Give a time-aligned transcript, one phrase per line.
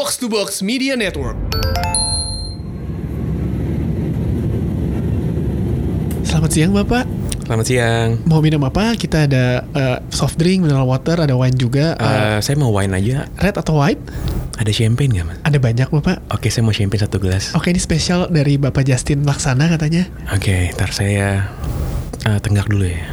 [0.00, 1.36] Box to Box Media Network.
[6.24, 7.04] Selamat siang Bapak.
[7.44, 8.08] Selamat siang.
[8.24, 8.96] Mau minum apa?
[8.96, 12.00] Kita ada eh, soft drink, mineral water, ada wine juga.
[12.00, 13.28] Eh, Eh, saya mau wine aja.
[13.44, 14.00] red atau white?
[14.56, 15.36] Ada champagne nggak mas?
[15.44, 16.32] Ada banyak Bapak.
[16.32, 17.52] Oke, saya mau champagne satu gelas.
[17.52, 20.08] Oke, ini spesial dari Bapak Justin Laksana katanya.
[20.32, 21.44] Oke, ntar saya
[22.24, 23.04] eh, tenggak dulu ya.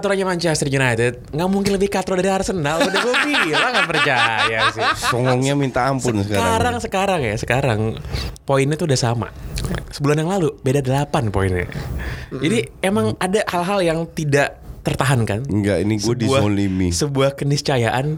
[0.00, 2.80] Katro-katronya Manchester United nggak mungkin lebih katro dari Arsenal.
[2.80, 3.14] Udah gue
[3.44, 4.80] bilang nggak percaya sih.
[5.12, 6.80] Songongnya minta ampun Sekarang sekarang.
[6.80, 7.80] sekarang ya sekarang
[8.48, 9.28] poinnya tuh udah sama.
[9.92, 11.68] Sebulan yang lalu beda 8 poinnya.
[12.32, 15.44] Jadi emang ada hal-hal yang tidak tertahankan.
[15.52, 16.88] Enggak, ini gue dizolimi.
[16.88, 18.16] Sebuah keniscayaan.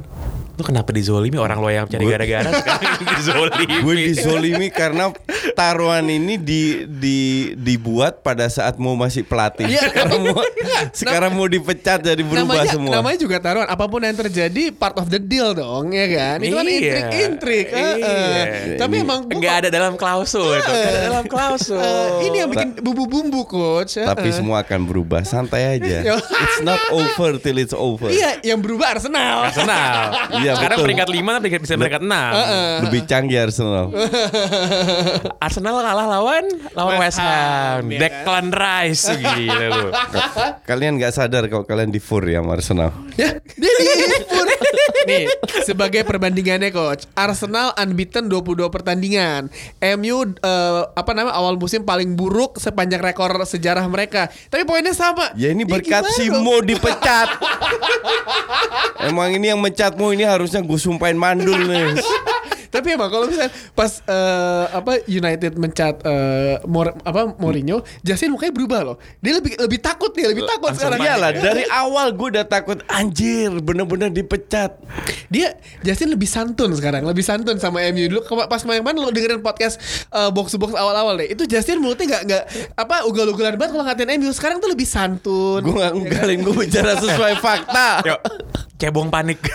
[0.55, 3.74] Lu kenapa dizolimi orang lo yang cari gara-gara sekarang dizolimi.
[3.83, 5.11] Gue dizolimi karena
[5.53, 7.19] taruhan ini di, di
[7.55, 9.67] dibuat pada saat mau masih pelatih.
[9.67, 9.89] Iya.
[9.92, 10.42] Sekarang mau
[10.92, 12.92] sekarang mau dipecat jadi berubah namanya, semua.
[12.92, 13.67] namanya juga taruhan.
[13.67, 16.36] Apa pun yang terjadi, part of the deal dong, ya kan?
[16.41, 16.75] Itu kan Iya.
[16.75, 17.67] intrik-intrik.
[17.69, 17.95] eh, eh.
[17.98, 18.45] Iya.
[18.77, 20.64] Tapi Ini- emang kok- ada dalam klausul itu.
[20.64, 21.78] Nggak ada dalam klausul.
[21.78, 23.97] Eh, ini yang bikin bumbu-bumbu, coach.
[23.97, 26.17] eh, Tapi semua akan berubah, santai aja.
[26.19, 28.08] It's not over till it's over.
[28.08, 29.47] Iya, yang berubah Arsenal.
[29.47, 30.14] Arsenal.
[30.39, 30.86] Iya, Sekarang betul.
[30.89, 32.30] peringkat 5 peringkat bisa peringkat 6.
[32.83, 33.86] Lebih canggih Arsenal.
[35.42, 36.44] Arsenal kalah lawan
[36.78, 37.26] lawan West West Ham.
[37.26, 38.02] Ham, ya kan?
[38.06, 39.88] Declan Rice gila lu.
[40.62, 42.94] kalian nggak sadar kalau kalian di fur ya sama Arsenal.
[43.18, 44.46] Ya, dia dihibur.
[45.10, 45.26] Nih,
[45.66, 49.50] sebagai perbandingannya coach, Arsenal unbeaten 22 pertandingan.
[49.98, 54.30] MU eh, apa namanya awal musim paling buruk sepanjang rekor sejarah mereka.
[54.46, 55.34] Tapi poinnya sama.
[55.34, 56.46] Ya ini berkat gimana si dong?
[56.46, 57.28] Mo dipecat.
[59.02, 61.98] Emang ini yang mencatmu ini harusnya gue sumpahin mandul nih.
[62.72, 68.56] Tapi emang kalau misalnya pas eh, apa United mencat eh, Mor- apa Mourinho, Justin mukanya
[68.56, 68.96] berubah loh.
[69.20, 71.05] Dia lebih lebih takut nih, lebih takut Langsung sekarang.
[71.05, 71.40] Iyalah ya.
[71.52, 74.80] dari awal gue udah takut anjir bener-bener dipecat.
[75.28, 75.52] Dia
[75.84, 78.24] Justin lebih santun sekarang, lebih santun sama MU dulu.
[78.48, 79.77] Pas kemarin lo dengerin podcast
[80.08, 82.44] eh, box box awal-awal deh, itu Justin mulutnya nggak nggak
[82.80, 84.32] apa ugal-ugalan banget kalau ngatain MU.
[84.32, 85.61] Sekarang tuh lebih santun.
[85.61, 88.00] Gue gak nggalin gue bicara sesuai fakta.
[88.08, 88.20] Yuk.
[88.80, 89.38] Cebong panik.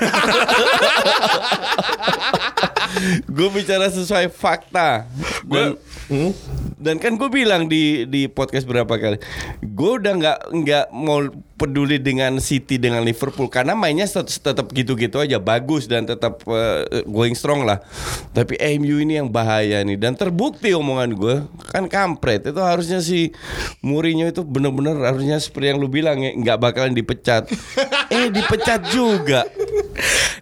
[3.26, 5.06] gue bicara sesuai fakta.
[5.44, 5.76] Dan,
[6.08, 6.32] Hmm?
[6.80, 9.20] dan kan gue bilang di di podcast berapa kali,
[9.60, 11.20] gue udah nggak nggak mau
[11.58, 17.04] peduli dengan City dengan Liverpool karena mainnya tet- tetap gitu-gitu aja bagus dan tetap eh,
[17.04, 17.84] going strong lah.
[18.32, 21.36] Tapi MU ini yang bahaya nih dan terbukti omongan gue
[21.68, 23.36] kan kampret itu harusnya si
[23.84, 27.52] Mourinho itu bener-bener harusnya seperti yang lu bilang ya nggak bakalan dipecat.
[28.16, 29.44] eh dipecat juga.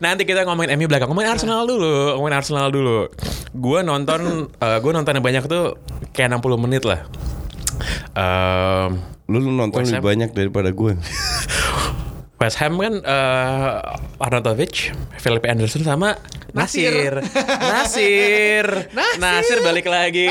[0.04, 1.08] Nanti kita ngomongin MU belakang.
[1.12, 2.16] Ngomongin Arsenal dulu.
[2.20, 3.08] Ngomongin Arsenal dulu.
[3.56, 5.80] Gue nonton eh, gue nonton yang banyak tuh
[6.12, 7.08] kayak 60 menit lah.
[8.16, 10.94] Ehm, Lu, nonton lebih banyak daripada gue.
[12.46, 13.74] West Ham kan eh
[14.18, 16.14] Arnautovic, Felipe Anderson sama
[16.54, 17.20] Nasir.
[17.74, 18.66] Nasir.
[18.94, 19.20] Nasir.
[19.20, 20.30] Nasir balik lagi.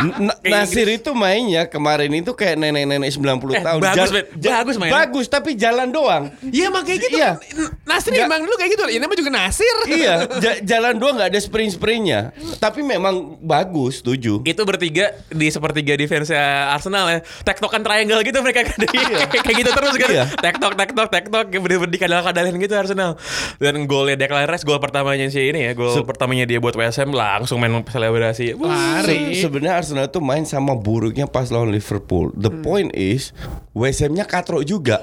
[0.00, 3.78] N- Nasir itu mainnya kemarin itu kayak nenek-nenek 90 Eh, tahun.
[3.78, 4.94] bagus, Jal- Bagus mainnya.
[4.96, 6.32] Bagus tapi jalan doang.
[6.42, 7.14] Iya emang kayak gitu.
[7.14, 7.36] Iya.
[7.84, 8.84] Nasir Nggak- emang dulu kayak gitu.
[8.88, 9.76] Ini namanya juga Nasir.
[9.86, 12.20] iya, ja- jalan doang nggak ada sprint-sprintnya.
[12.56, 14.40] Tapi memang bagus, setuju.
[14.42, 16.32] Itu bertiga di sepertiga defense
[16.66, 17.18] Arsenal ya.
[17.44, 18.82] Tektokan triangle gitu mereka kan.
[19.44, 20.10] kayak gitu terus kan.
[20.10, 20.24] Iya.
[20.32, 23.18] Tektok tektok tektok bener-bener dikadal-kadalin gitu Arsenal.
[23.58, 27.58] Dan golnya Declan Rice gol pertamanya si ini ya, gol pertamanya dia buat Ham langsung
[27.58, 28.54] main selebrasi.
[28.56, 29.34] Lari.
[29.36, 32.30] Se- Sebenarnya Arsenal tuh main sama buruknya pas lawan Liverpool.
[32.32, 32.62] The Hmm.
[32.62, 33.34] point is
[33.74, 35.02] West Ham-nya katro juga.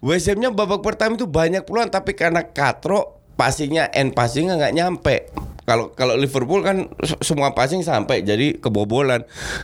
[0.00, 5.16] West Ham-nya babak pertama itu banyak peluang tapi karena katro passingnya end passingnya nggak nyampe.
[5.62, 9.22] Kalau kalau Liverpool kan se- semua passing sampai jadi kebobolan.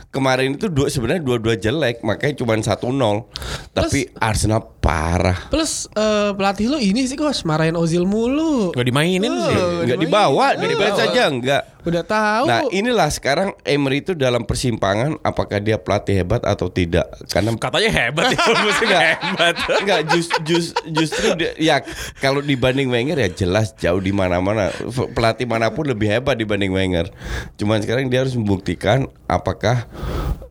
[0.09, 3.27] Kemarin itu dua sebenarnya dua-dua jelek makanya cuma 1-0.
[3.69, 5.47] Tapi Arsenal parah.
[5.47, 8.71] Plus eh, pelatih lo ini sih coach marahin Ozil mulu.
[8.71, 9.53] Gak dimainin sih.
[9.53, 10.01] Oh, Nggak dimainin.
[10.01, 11.63] dibawa, dibawa saja enggak.
[11.79, 12.43] Udah tahu.
[12.43, 17.91] Nah inilah sekarang Emery itu dalam persimpangan apakah dia pelatih hebat atau tidak karena Katanya
[17.91, 19.55] hebat ya, musim hebat.
[19.79, 21.75] Enggak just, just, justru dia- ya
[22.19, 24.75] kalau dibanding Wenger ya jelas jauh di mana-mana
[25.15, 27.07] pelatih mana pun lebih hebat dibanding Wenger.
[27.55, 29.87] Cuman sekarang dia harus membuktikan apakah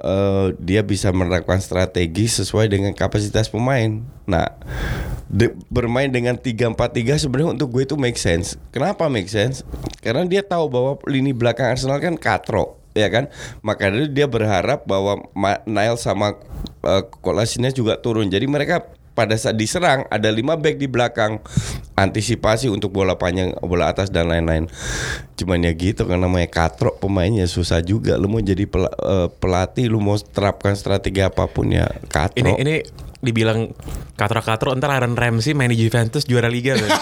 [0.01, 4.18] eh, dia bisa menerapkan strategi sesuai dengan kapasitas pemain.
[4.29, 4.47] Nah
[5.29, 8.61] de- bermain dengan 3-4-3 sebenarnya untuk gue itu make sense.
[8.73, 9.65] Kenapa make sense?
[10.05, 13.33] Karena dia tahu bahwa lini belakang Arsenal kan katro ya kan?
[13.65, 15.25] Makanya dia berharap bahwa
[15.69, 16.37] Niles sama
[16.83, 18.29] uh, Kolasinac juga turun.
[18.29, 18.89] Jadi mereka
[19.19, 21.43] pada saat diserang ada lima back di belakang
[21.99, 24.71] antisipasi untuk bola panjang bola atas dan lain-lain.
[25.35, 28.15] Cuman ya gitu kan namanya katro pemainnya susah juga.
[28.15, 32.47] Lu mau jadi eh, pelatih lu mau terapkan strategi apa pun ya katro.
[32.47, 32.75] Ini ini
[33.19, 33.75] dibilang
[34.15, 36.91] katro-katro ntar Aaron Ramsey main di Juventus juara liga kan.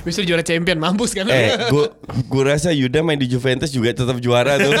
[0.00, 1.24] Bisa juara champion mampus kan.
[1.26, 1.92] Eh, gua
[2.26, 4.72] gua rasa Yuda main di Juventus juga tetap juara tuh.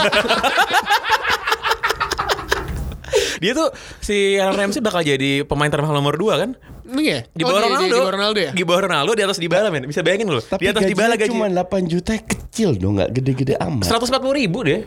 [3.40, 6.50] Dia tuh si Aaron Ramsey bakal jadi pemain termahal nomor 2 kan?
[6.90, 7.24] Iya.
[7.30, 7.80] Di Oh, bawah di- Ronaldo.
[7.80, 8.50] Di, di bawah Ronaldo ya.
[8.52, 9.84] Di bawah Ronaldo di atas Dybala men.
[9.88, 10.44] Bisa bayangin loh.
[10.44, 13.88] Tapi di atas Dybala gaji cuma 8 juta kecil dong, nggak gede-gede amat.
[13.88, 14.84] 140 ribu deh.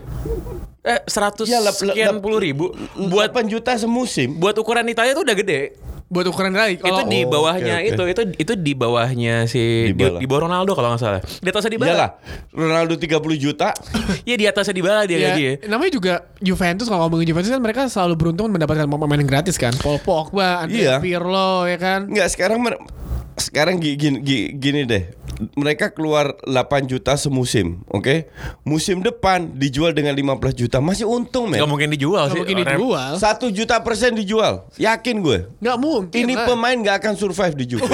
[0.84, 2.76] Eh 100 Ya, sekian puluh ribu
[3.08, 4.36] Buat buat 8 juta semusim.
[4.36, 5.80] buat ukuran Italia tuh udah gede.
[6.06, 6.76] Buat ukuran lagi.
[6.76, 7.90] itu Kalau di Oh, bawahnya oke, oke.
[7.90, 11.22] itu itu itu di bawahnya si di, di bawah Ronaldo kalau nggak salah.
[11.24, 11.90] Di atasnya Dybala.
[11.90, 12.10] Iyalah,
[12.52, 13.10] Ronaldo 30
[13.40, 13.72] juta.
[14.28, 15.54] Iya di atasnya Dybala dia ya, gaji ya.
[15.66, 19.72] namanya juga Juventus kalau ngomongin Juventus kan mereka selalu beruntung mendapatkan pemain yang gratis kan.
[19.80, 20.96] Paul Pogba, Andrea Iya.
[21.00, 22.06] Pirlo ya kan.
[22.06, 22.60] Enggak, sekarang
[23.34, 25.04] sekarang gi- gini, gi- gini deh.
[25.54, 28.28] Mereka keluar 8 juta semusim, oke?
[28.64, 31.60] Musim depan dijual dengan 15 juta, masih untung, men.
[31.60, 32.40] Gak mungkin dijual Gak sih.
[32.40, 33.12] mungkin dijual.
[33.20, 35.40] Satu juta persen dijual, yakin gue.
[35.60, 36.16] Gak mungkin.
[36.16, 36.46] Ini lah.
[36.48, 37.86] pemain nggak akan survive di Juve.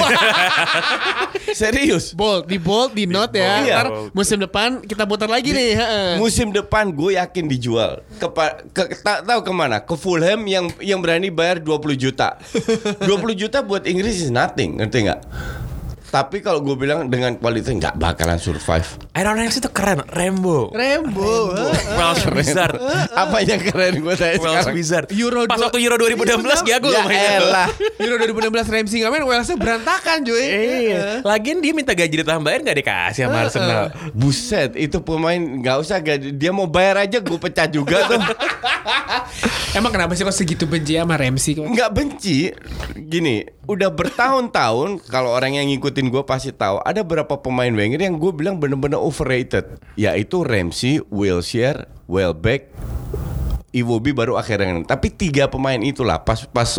[1.56, 2.12] Serius.
[2.14, 3.64] bold, di bold, di note ya.
[3.64, 3.76] Iya.
[3.80, 5.74] Ntar musim depan kita putar lagi nih.
[5.74, 6.08] heeh.
[6.20, 8.02] Musim depan gue yakin dijual.
[8.18, 9.82] Kepa, ke, tak tahu ke mana?
[9.82, 12.38] Ke Fulham yang yang berani bayar 20 juta.
[13.08, 15.20] 20 juta buat Inggris is nothing, ngerti nggak?
[16.10, 18.82] Tapi kalau gue bilang dengan kualitas nggak bakalan survive.
[19.14, 20.74] Aaron Ramsey itu keren, Rambo.
[20.74, 21.54] Rembo.
[21.54, 21.94] heeh.
[21.94, 22.74] Welsh Wizard.
[23.14, 24.74] Apa yang keren gue tanya Welsh sekarang?
[24.74, 25.06] Wizard.
[25.14, 27.38] Euro Pas waktu Euro 2016 jago Ya loh mainnya.
[27.38, 27.68] elah.
[28.02, 30.42] Euro 2016 Ramsey nggak main, Walesnya berantakan cuy.
[30.42, 31.02] Iya.
[31.22, 33.82] Lagian dia minta gaji ditambahin gak dikasih sama Arsenal.
[34.10, 36.34] Buset, itu pemain nggak usah gaji.
[36.34, 38.18] Dia mau bayar aja gue pecah juga tuh.
[39.78, 41.54] Emang kenapa sih kok segitu benci sama Ramsey?
[41.54, 42.50] nggak benci
[42.96, 48.16] gini udah bertahun-tahun kalau orang yang ngikutin gue pasti tahu ada beberapa pemain Wenger yang
[48.16, 49.76] gue bilang bener-bener overrated.
[50.00, 52.72] Yaitu Ramsey, Wilshere, Welbeck
[53.70, 56.78] Iwobi baru akhirnya tapi tiga pemain itulah pas pas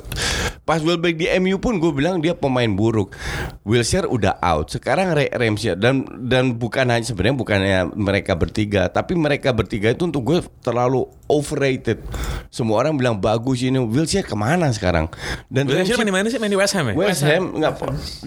[0.67, 3.15] pas Welbeck di MU pun gue bilang dia pemain buruk
[3.63, 9.15] Wilshere udah out sekarang Re- Ramsey dan dan bukan hanya sebenarnya bukannya mereka bertiga tapi
[9.15, 12.03] mereka bertiga itu untuk gue terlalu overrated
[12.51, 15.07] semua orang bilang bagus ini Wilshere ke mana sekarang
[15.47, 16.39] dan Wilshere main di mana sih?
[16.41, 16.93] Main di West Ham ya?
[16.97, 17.73] West Ham nggak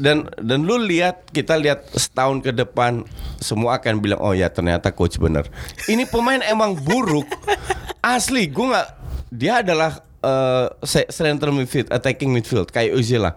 [0.01, 3.05] dan dan lu lihat kita lihat setahun ke depan
[3.43, 5.49] semua akan bilang oh ya ternyata coach bener.
[5.91, 7.29] Ini pemain emang buruk
[8.05, 8.89] asli gue nggak
[9.31, 13.35] dia adalah eh, se- central midfield, attacking midfield kayak Ozil lah.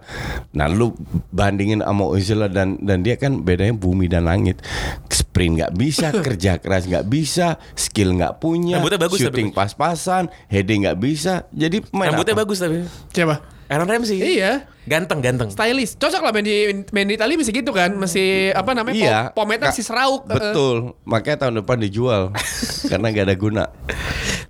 [0.52, 0.92] Nah lu
[1.28, 4.60] bandingin sama Ozil lah dan dan dia kan bedanya bumi dan langit.
[5.08, 10.84] Sprint nggak bisa, kerja keras nggak bisa, skill nggak punya, Rambutnya bagus shooting pas-pasan, heading
[10.84, 11.48] nggak bisa.
[11.50, 12.42] Jadi pemain Rambutnya apa?
[12.44, 12.84] bagus tapi.
[13.10, 13.36] Siapa?
[13.68, 14.16] Aaron Ramsey.
[14.16, 14.64] Iya.
[14.88, 15.52] Ganteng, ganteng.
[15.52, 16.00] Stylish.
[16.00, 16.56] Cocok lah main di
[16.88, 17.92] main di Italia masih gitu kan.
[17.92, 18.96] Masih apa namanya?
[18.96, 19.18] Iya.
[19.28, 20.24] Pom- Pomade Ka- masih serauk.
[20.24, 20.96] Betul.
[21.04, 22.32] Makanya tahun depan dijual
[22.90, 23.64] karena gak ada guna.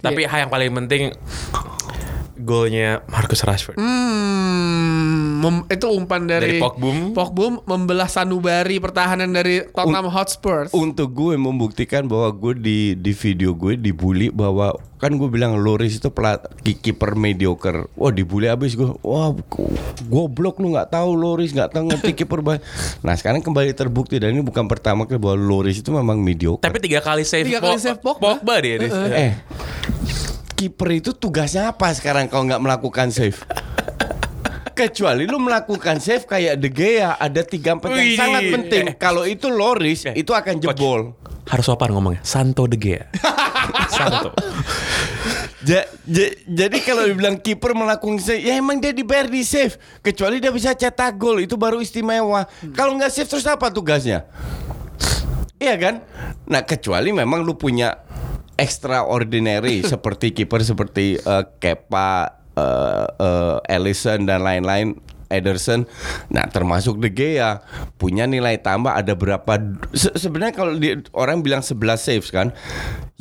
[0.00, 1.10] Tapi hal yang paling penting
[2.38, 3.76] golnya Marcus Rashford.
[3.76, 6.90] Hmm, mem- itu umpan dari, Dari Pogba.
[7.12, 10.70] Pogba membelah sanubari pertahanan dari Tottenham Hotspur.
[10.70, 15.94] Untuk gue membuktikan bahwa gue di di video gue dibully bahwa kan gue bilang Loris
[15.94, 17.90] itu pelat ki- kiper mediocre.
[17.92, 18.86] Wah dibully abis gue.
[19.00, 19.34] Wah
[20.04, 22.62] goblok lu nggak tahu Loris nggak tahu ngerti kiper bah.
[23.04, 26.62] Nah sekarang kembali terbukti dan ini bukan pertama kali bahwa Loris itu memang mediocre.
[26.62, 28.38] Tapi tiga kali save Tiga kali save Pogba.
[28.38, 28.78] Pogba dia.
[28.78, 28.90] dia.
[29.10, 29.32] eh
[30.58, 33.38] kiper itu tugasnya apa sekarang kalau nggak melakukan save?
[34.74, 38.84] Kecuali lu melakukan save kayak De Gea ada tiga empat yang sangat penting.
[38.84, 38.94] Eh.
[38.96, 41.14] Kalau itu Loris Eh, itu akan jebol.
[41.46, 42.22] Harus sopan ngomongnya.
[42.22, 43.06] Santo De Gea.
[43.90, 44.34] Santo.
[45.60, 49.74] Ja- ja- jadi kalau dibilang kiper melakukan save, ya emang dia dibayar di save.
[49.98, 52.46] Kecuali dia bisa cetak gol itu baru istimewa.
[52.70, 54.26] Kalau nggak save terus apa tugasnya?
[55.58, 55.94] Iya kan?
[56.46, 58.06] Nah kecuali memang lu punya
[58.58, 62.10] extraordinary seperti kiper seperti eh, Kepa,
[62.52, 64.98] eh, eh, Ellison dan lain-lain.
[65.28, 65.84] Ederson,
[66.32, 67.60] nah termasuk De Gea
[68.00, 69.60] punya nilai tambah ada berapa?
[69.92, 72.48] Se- Sebenarnya kalau di- orang bilang 11 saves kan,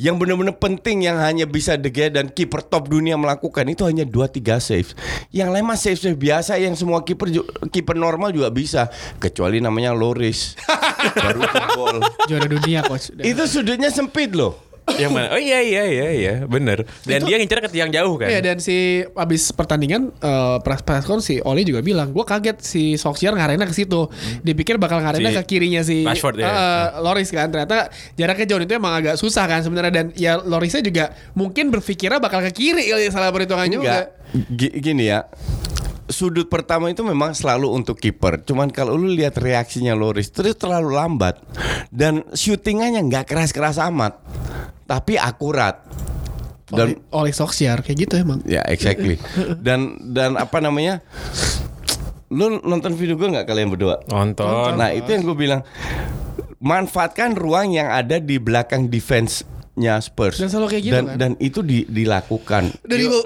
[0.00, 4.08] yang benar-benar penting yang hanya bisa De Gea dan kiper top dunia melakukan itu hanya
[4.08, 4.96] 2-3 saves.
[5.28, 7.28] Yang lain mah save save biasa yang semua kiper
[7.68, 8.88] kiper normal juga bisa,
[9.20, 10.56] kecuali namanya Loris
[11.20, 11.96] baru jebol.
[12.24, 13.12] Juara dunia coach.
[13.20, 14.67] Itu sudutnya sempit loh.
[14.96, 15.36] Yang mana?
[15.36, 16.88] Oh iya iya iya iya, bener.
[17.04, 18.32] Dan dia ngincer ke tiang jauh kan.
[18.32, 22.96] Iya dan si abis pertandingan eh press con si Oli juga bilang, gue kaget si
[22.96, 24.08] Solskjaer ngarena ke situ.
[24.40, 26.48] Dipikir bakal ngarena Si ke kirinya si Rashford, ya.
[26.48, 27.52] eh, Loris kan.
[27.52, 32.22] Ternyata jaraknya jauh itu emang agak susah kan sebenarnya dan ya Lorisnya juga mungkin berpikirnya
[32.22, 34.14] bakal ke kiri kali salah perhitungan juga.
[34.56, 35.28] Gini ya.
[36.08, 38.40] Sudut pertama itu memang selalu untuk kiper.
[38.40, 41.36] Cuman kalau lu lihat reaksinya Loris terus terlalu lambat
[41.92, 44.16] dan syutingannya nggak keras-keras amat,
[44.88, 45.84] tapi akurat.
[46.68, 48.40] Dan Oli, Oli Solskjaer kayak gitu emang.
[48.44, 49.16] ya exactly.
[49.66, 51.00] Dan dan apa namanya?
[52.28, 54.04] Lu nonton video gue nggak kalian berdua?
[54.08, 54.76] Nonton.
[54.76, 55.64] Nah itu yang gue bilang
[56.60, 58.92] manfaatkan ruang yang ada di belakang
[59.78, 61.16] defense-nya Spurs Dan selalu kayak gitu dan, kan?
[61.16, 62.62] dan itu di- dilakukan.
[62.82, 63.22] Dari Yo,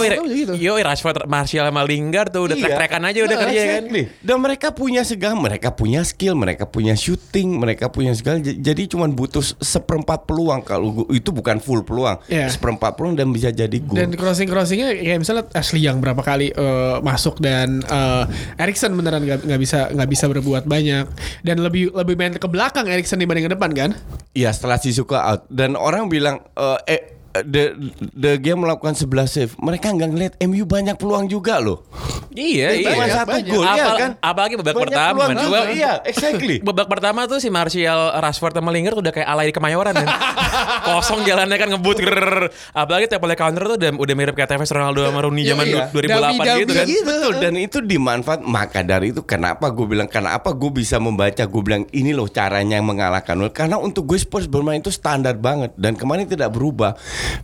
[0.00, 0.52] Yo, gitu.
[0.56, 2.64] yo, Rashford, Martial sama Lingard tuh udah Iya.
[2.66, 3.68] trek-trekan aja udah Nah, kerja kan.
[3.84, 4.02] exactly.
[4.20, 8.40] Dan mereka punya segala, mereka punya skill, mereka punya shooting, mereka punya segala.
[8.40, 12.48] Jadi cuman butuh seperempat peluang kalau itu bukan full peluang, Iya.
[12.50, 13.96] seperempat peluang dan bisa jadi gol.
[13.96, 18.24] Dan crossing crossingnya kayak misalnya Ashley yang berapa kali eh, masuk dan eh,
[18.58, 21.04] Erikson beneran nggak bisa nggak bisa berbuat banyak
[21.42, 23.90] dan lebih lebih main ke belakang Erikson dibanding ke depan kan?
[24.30, 27.64] Iya setelah si suka out dan orang bilang eh, eh the
[28.12, 29.52] the game melakukan 11 save.
[29.56, 31.86] Mereka nggak ngeliat MU banyak peluang juga loh.
[32.30, 32.90] Iya, iya.
[32.90, 33.46] Cuma satu banyak.
[33.48, 34.10] gol ya Apal- kan.
[34.20, 35.10] Apalagi babak Banyak pertama.
[35.12, 36.56] peluang juga, Well, iya, exactly.
[36.68, 40.06] Babak pertama tuh si Martial, Rashford sama Lingard udah kayak alay di Kemayoran kan.
[40.86, 41.96] Kosong jalannya kan ngebut.
[42.00, 42.46] grrrr.
[42.70, 45.74] Apalagi tiap kali counter tuh udah, udah mirip kayak TVS Ronaldo sama Rooney zaman Iya,
[45.76, 45.84] iya.
[45.90, 46.86] 2008 Dummy-dummy gitu kan.
[46.86, 47.02] gitu.
[47.04, 51.62] Betul dan itu dimanfaat maka dari itu kenapa gue bilang kenapa gue bisa membaca gue
[51.62, 55.92] bilang ini loh caranya yang mengalahkan karena untuk gue Spurs bermain itu standar banget dan
[55.92, 56.94] kemarin tidak berubah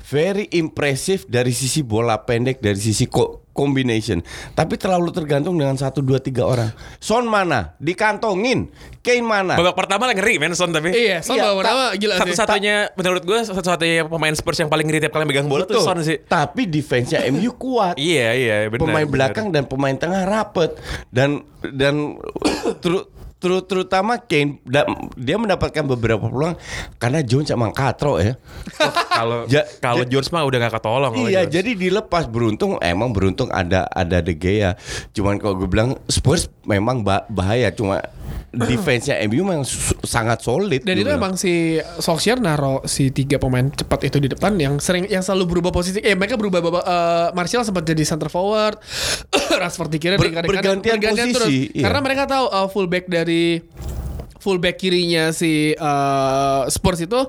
[0.02, 4.20] very impressive dari sisi bola pendek dari sisi ko- combination
[4.52, 6.68] tapi terlalu tergantung dengan satu dua tiga orang
[6.98, 8.68] Son mana dikantongin
[9.00, 10.90] Kane mana Babak pertama lah ngeri men Son tapi.
[10.90, 12.20] Iya, Son Iya, nama gila sih.
[12.26, 15.78] Satu-satunya menurut gue satu-satunya pemain Spurs yang paling ngeri tiap kali megang bola tuh.
[15.78, 16.20] Son sih.
[16.20, 18.82] tapi defense-nya MU kuat Iya iya benar.
[18.82, 19.14] pemain benar.
[19.30, 20.74] belakang dan pemain tengah rapet
[21.08, 22.18] dan dan
[22.82, 23.06] ter-
[23.46, 24.84] ter- terutama Kane da-
[25.14, 26.58] dia mendapatkan beberapa peluang
[26.96, 28.34] karena Jones emang katro ya.
[29.08, 31.54] kalau Ja- kalau ja- George mah udah gak ketolong iya, George.
[31.54, 34.74] jadi dilepas beruntung emang beruntung ada ada De Gea.
[35.12, 38.02] Cuman kalau gue bilang Spurs memang ba- bahaya cuma
[38.50, 39.62] defense-nya MU memang
[40.02, 40.82] sangat solid.
[40.82, 41.20] Dan itu bilang.
[41.20, 45.56] emang si Solskjaer naro si tiga pemain cepat itu di depan yang sering yang selalu
[45.56, 46.00] berubah posisi.
[46.00, 48.80] Eh mereka berubah eh, Martial sempat jadi center forward,
[49.60, 50.48] Rashford di kiri, Ber- kanan.
[50.48, 51.84] bergantian posisi, iya.
[51.86, 53.95] Karena mereka tahu eh, fullback dari Fui!
[54.46, 57.26] Fullback kirinya si eh, Spurs itu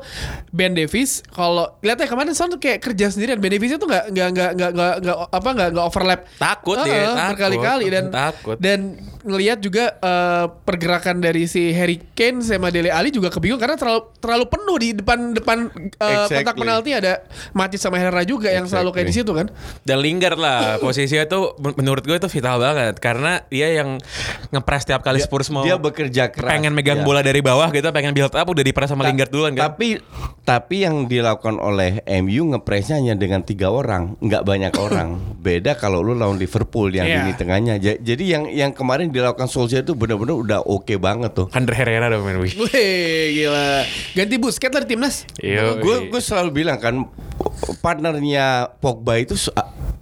[0.49, 4.29] Ben Davis kalau lihatnya kemarin Son tuh kayak kerja sendirian Ben Davis itu nggak nggak
[4.31, 4.71] nggak nggak
[5.01, 7.27] nggak apa nggak nggak overlap Takut dia, takut.
[7.33, 8.57] berkali-kali dan Takut.
[8.57, 8.79] dan
[9.23, 14.01] ngelihat juga eh, pergerakan dari si Harry Kane sama Dele Alli juga kebingung karena terlalu
[14.17, 16.37] terlalu penuh di depan depan eh, Exactly.
[16.37, 19.47] kotak penalti ada Matip sama Herrera juga yang selalu kayak di situ kan.
[19.81, 23.97] Dan Lingard lah posisinya tuh men- menurut gue tuh vital banget karena dia yang
[24.49, 26.49] ngepres tiap kali Spurs mau dia bekerja keras.
[26.49, 27.06] pengen megang Iya.
[27.07, 29.71] Bola dari bawah gitu, pengen build up udah dipres sama Ta- Lingard duluan kan.
[29.71, 30.03] Tapi
[30.43, 35.15] tapi yang dilakukan oleh MU ngepresnya hanya dengan tiga orang, nggak banyak orang.
[35.37, 37.19] Beda kalau lu lawan Liverpool yang Iya.
[37.21, 37.73] ini tengahnya.
[37.77, 41.47] Ja- Jadi yang yang kemarin dilakukan Solskjaer itu benar-benar udah oke banget tuh.
[41.49, 42.51] Ander Herrera udah main wih.
[42.51, 43.87] Gila.
[44.13, 45.23] Ganti Busquets lah di timnas.
[45.77, 47.07] Gue gue selalu bilang kan
[47.77, 49.37] partnernya Pogba itu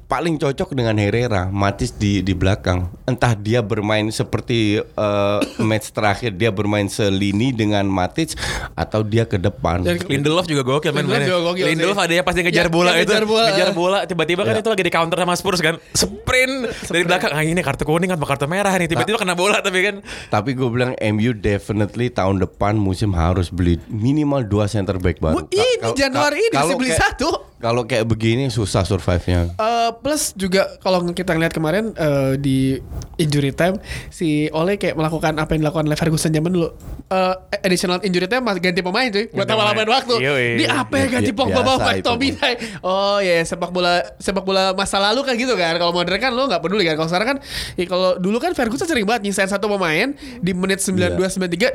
[0.06, 2.88] paling cocok dengan Herrera, Matis di di belakang.
[3.04, 8.38] Entah dia bermain seperti eh, match terakhir dia bermain selini dengan Matic
[8.74, 9.82] atau dia ke depan.
[10.06, 11.28] Lindelof juga gokil main Lindelof mainnya.
[11.28, 12.06] juga gokil Lindelof sih.
[12.06, 13.00] ada yang pasti ngejar Ya, bola itu.
[13.04, 13.48] ngejar bola.
[13.48, 14.00] Ngejar bola.
[14.04, 14.62] Tiba-tiba kan Ya.
[14.62, 15.76] itu lagi di counter sama Spurs kan.
[15.92, 16.54] Sprint
[16.86, 17.32] dari belakang.
[17.32, 18.86] Ah ini kartu kuning atau kartu merah nih.
[18.86, 19.96] Tiba-tiba kena bola tapi kan.
[20.28, 25.46] Tapi gue bilang MU definitely tahun depan musim harus beli minimal dua center back baru.
[25.48, 27.30] Ini Januari ini kalau bisa beli kayak- satu.
[27.56, 29.56] Kalau kayak begini susah survive-nya.
[29.56, 32.76] Eh, plus juga kalau kita ngeliat kemarin eh, di
[33.16, 33.80] injury time
[34.12, 36.70] si Ole kayak melakukan apa yang dilakukan oleh Ferguson zaman dulu.
[37.08, 37.34] Eh,
[37.64, 39.88] additional injury time mas ganti pemain cuy buat pemain.
[39.88, 40.16] waktu.
[40.60, 42.54] Ini apa ya Ya, ganti Pogba bawa McTominay.
[42.82, 45.78] Oh ya sepak bola sepak bola masa lalu kan gitu kan.
[45.78, 46.98] Kalau modern kan lo nggak peduli kan.
[46.98, 47.38] Kalau sekarang kan
[47.78, 51.22] ya kalau dulu kan Ferguson sering banget nyisain satu pemain di menit 92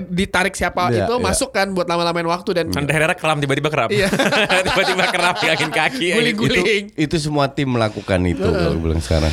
[0.02, 1.22] 93 ditarik siapa Iya, itu iya.
[1.22, 3.88] masuk kan buat lama-lamain waktu dan Ander Herrera keram tiba-tiba keram.
[3.88, 4.10] Iya.
[4.66, 5.34] tiba-tiba keram
[5.71, 6.07] pegangin kaki.
[6.12, 6.85] Guling-guling.
[6.95, 9.33] Itu, itu semua tim melakukan itu kalau bilang sekarang.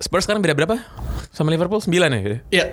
[0.00, 0.78] Spurs sekarang beda berapa?
[1.34, 2.38] Sama Liverpool 9 ya?
[2.48, 2.64] Iya.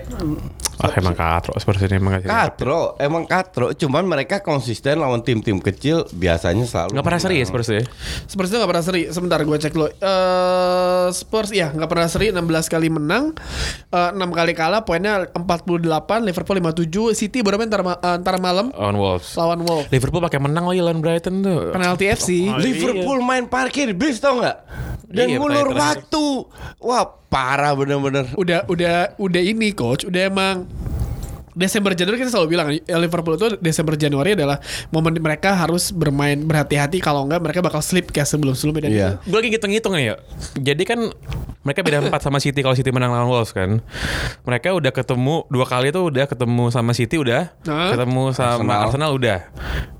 [0.78, 2.18] Ah emang katro Spurs ini emang.
[2.18, 3.70] Katro, emang katro.
[3.72, 6.94] Cuman mereka konsisten lawan tim-tim kecil biasanya selalu.
[6.94, 7.82] Nggak pernah seri ya Spurs ya?
[8.24, 9.02] Spurs itu gak pernah seri.
[9.08, 9.90] Sebentar gue cek dulu.
[9.92, 13.34] Eh Spurs ya nggak pernah seri 16 kali menang,
[13.88, 15.82] eh, 6 kali kalah, poinnya 48,
[16.22, 19.34] Liverpool 57, City baru main ntar, ma- eh, ntar malam On Wolves.
[19.34, 19.90] lawan Wolves.
[19.90, 21.70] Liverpool pakai menang lagi lawan Brighton tuh.
[21.70, 22.46] Penalti FC.
[22.54, 24.56] Liverpool main parkir bis tau nggak?
[25.12, 26.24] Dan Iya, ngulur waktu.
[26.78, 28.32] Wah parah bener-bener.
[28.34, 30.64] Udah udah udah ini coach, udah emang
[31.52, 34.56] Desember Januari kita selalu bilang ya, Liverpool itu Desember Januari adalah
[34.88, 39.08] momen mereka harus bermain berhati-hati kalau enggak mereka bakal slip kayak sebelum-sebelumnya Iya.
[39.20, 40.16] itu- Gue lagi ngitung-ngitung ya.
[40.56, 41.12] Jadi kan
[41.60, 43.84] mereka beda 4 sama City kalau City menang lawan Wolves kan.
[44.42, 47.90] Mereka udah ketemu dua kali tuh udah ketemu sama City udah, Hah?
[47.92, 49.12] ketemu sama Arsenal.
[49.12, 49.44] udah.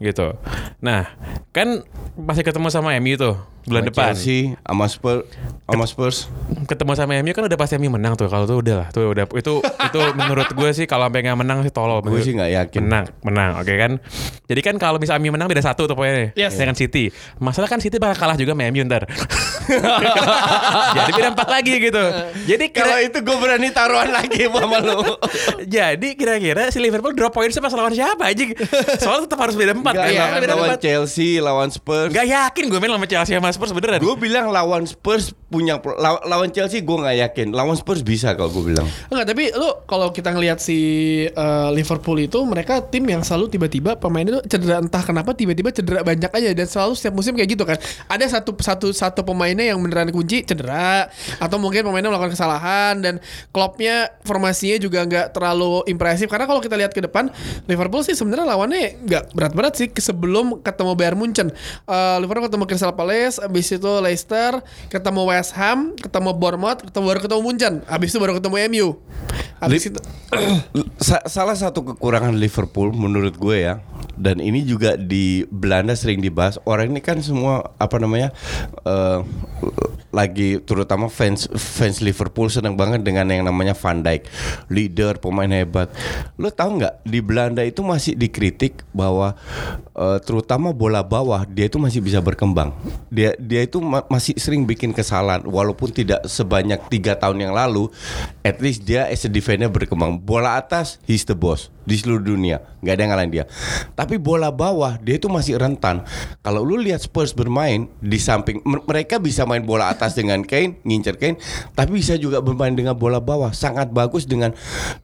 [0.01, 0.33] Gitu.
[0.81, 1.05] Nah,
[1.53, 1.85] kan
[2.17, 4.07] masih ketemu sama MU tuh bulan Sama depan.
[4.11, 5.23] Chelsea, sama Spurs,
[5.65, 6.19] sama Spurs.
[6.65, 8.27] Ketemu sama MU kan udah pasti MU menang tuh.
[8.27, 11.59] Kalau tuh udah lah, tuh udah itu itu menurut gue sih kalau sampai nggak menang
[11.63, 12.03] sih tolol.
[12.03, 12.81] Gue sih nggak yakin.
[12.83, 13.93] Menang, menang, oke kan?
[14.47, 16.59] Jadi kan kalau misalnya MU menang beda satu tuh poinnya Yes.
[16.59, 17.09] dengan City.
[17.39, 19.07] Masalah kan City bakal kalah juga sama MU ntar.
[20.93, 22.03] Jadi beda empat lagi gitu.
[22.45, 24.99] Jadi Kalau kira, itu gue berani taruhan lagi sama lu.
[25.79, 28.43] jadi kira-kira si Liverpool drop poin pas lawan siapa aja?
[28.99, 30.11] Soalnya tetap harus beda empat Gak, kan?
[30.11, 30.81] iya, beda lawan empat.
[30.83, 32.11] Chelsea, lawan Spurs.
[32.11, 34.01] Gak yakin gue main sama Chelsea sama Spurs beneran.
[34.01, 37.47] Gue bilang lawan Spurs punya law- lawan Chelsea gue nggak yakin.
[37.53, 38.89] Lawan Spurs bisa kalau gue bilang.
[39.13, 40.79] Enggak, tapi lu kalau kita ngelihat si
[41.37, 46.01] uh, Liverpool itu mereka tim yang selalu tiba-tiba pemainnya tuh cedera entah kenapa tiba-tiba cedera
[46.01, 47.77] banyak aja dan selalu setiap musim kayak gitu kan.
[48.09, 53.15] Ada satu satu satu pemainnya yang beneran kunci cedera atau mungkin pemainnya melakukan kesalahan dan
[53.53, 57.29] klubnya formasinya juga nggak terlalu impresif karena kalau kita lihat ke depan
[57.69, 61.49] Liverpool sih sebenarnya lawannya nggak berat-berat sih sebelum ketemu Bayern Munchen.
[61.85, 67.21] Uh, Liverpool ketemu Crystal Palace, habis itu Leicester, ketemu West Ham, ketemu Bournemouth, ketemu baru
[67.21, 68.89] ketemu Munchen, habis itu baru ketemu MU.
[69.59, 70.01] Habis Lip- itu
[71.07, 73.83] Sa- salah satu kekurangan Liverpool menurut gue ya
[74.19, 78.35] dan ini juga di Belanda sering dibahas orang ini kan semua apa namanya
[78.85, 79.19] eh,
[80.13, 84.29] lagi terutama fans fans Liverpool senang banget dengan yang namanya Van Dijk.
[84.69, 85.89] Leader pemain hebat.
[86.37, 89.33] Lo tahu nggak di Belanda itu masih dikritik bahwa
[89.97, 92.77] eh, terutama bola bawah dia itu masih bisa berkembang.
[93.09, 95.45] Dia dia itu ma- masih sering bikin kesalahan.
[95.45, 97.89] Walaupun tidak sebanyak tiga tahun yang lalu
[98.43, 100.21] at least dia as a defender berkembang.
[100.21, 102.63] Bola atas he's the boss di seluruh dunia.
[102.83, 103.45] Nggak ada yang ngalahin dia.
[103.95, 106.03] Tapi bola bawah dia itu masih rentan.
[106.43, 110.83] Kalau lu lihat Spurs bermain di samping mer- mereka bisa main bola atas dengan Kane
[110.83, 111.39] ngincer Kane
[111.79, 113.55] tapi bisa juga bermain dengan bola bawah.
[113.55, 114.53] Sangat bagus dengan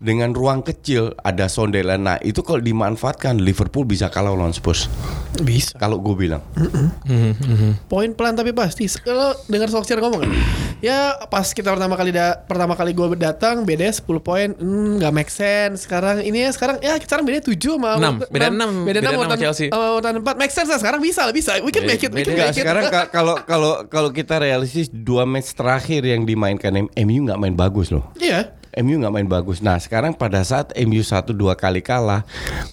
[0.02, 1.14] dengan ruang kecil.
[1.22, 4.90] Ada Sonderland nah itu kalau dimanfaatkan Liverpool bisa kalah lawan Spurs.
[5.38, 5.78] Bisa.
[5.78, 6.42] kalau gue bilang.
[7.86, 8.90] Poin pelan tapi pasti.
[9.00, 10.30] Kalau dengar Solskjaer ngomong kan,
[10.82, 15.12] ya pas kita pertama kali da pertama kali gue datang beda 10 poin, hmm, nggak
[15.14, 15.86] make sense.
[15.86, 18.14] Sekarang ini ya sekarang ya sekarang beda 7 sama Enam.
[18.22, 18.70] Beda enam.
[18.84, 19.66] Beda Beda 6 enam sama Chelsea.
[19.68, 21.56] sama urutan 4 make sense lah sekarang bisa lah bisa.
[21.58, 22.10] We can make it.
[22.10, 22.62] We can Enggak, make it.
[22.62, 27.54] sekarang ka- kalau kalau kalau kita realistis dua match terakhir yang dimainkan MU nggak main
[27.54, 28.04] bagus loh.
[28.14, 28.52] Iya.
[28.76, 29.58] MU nggak main bagus.
[29.58, 32.22] Nah sekarang pada saat MU satu dua kali kalah,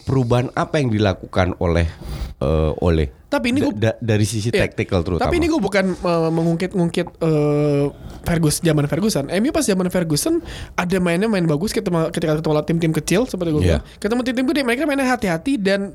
[0.03, 1.88] perubahan apa yang dilakukan oleh
[2.45, 4.63] eh, oleh Tapi ini gua- da- dari sisi Iya.
[4.63, 5.25] tactical terutama.
[5.25, 9.27] Tapi ini gue bukan uh, mengungkit-ungkit uh, Fergus zaman Ferguson.
[9.27, 10.39] MU pas zaman Ferguson
[10.73, 13.84] ada mainnya main bagus ketika ketika ketemu tim-tim kecil seperti gue bilang.
[13.97, 15.91] Ketemu tim-tim gede mereka mainnya hati-hati dan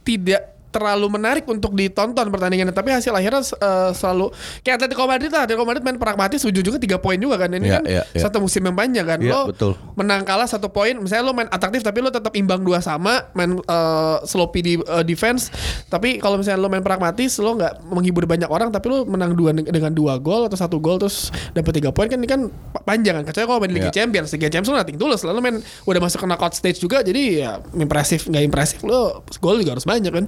[0.00, 2.74] tidak terlalu menarik untuk ditonton pertandingannya.
[2.74, 5.46] Tapi hasil akhirnya uh, selalu kayak Atletico Madrid lah.
[5.46, 7.48] Atletico Madrid main pragmatis ujung-ujungnya tiga poin juga kan.
[7.48, 8.20] Ini Iya, kan iya, iya.
[8.20, 9.18] satu musim yang panjang kan.
[9.22, 9.72] Iya, lo betul.
[9.94, 13.62] menang kalah satu poin misalnya lo main atraktif tapi lo tetap imbang dua sama main
[13.62, 15.54] uh, sloppy di uh, defense.
[15.86, 19.54] Tapi kalau misalnya lo main pragmatis lo nggak menghibur banyak orang tapi lo menang dua
[19.54, 23.20] dengan dua gol atau satu gol terus dapat tiga poin kan ini kan pa- panjang
[23.20, 23.24] kan.
[23.24, 23.94] Kecuali kalau main Liga Iya.
[23.94, 27.22] Champions Liga Champions lo nating tulus lalu main udah masuk ke knockout stage juga jadi
[27.36, 30.24] ya impresif nggak impresif lo gol juga harus banyak kan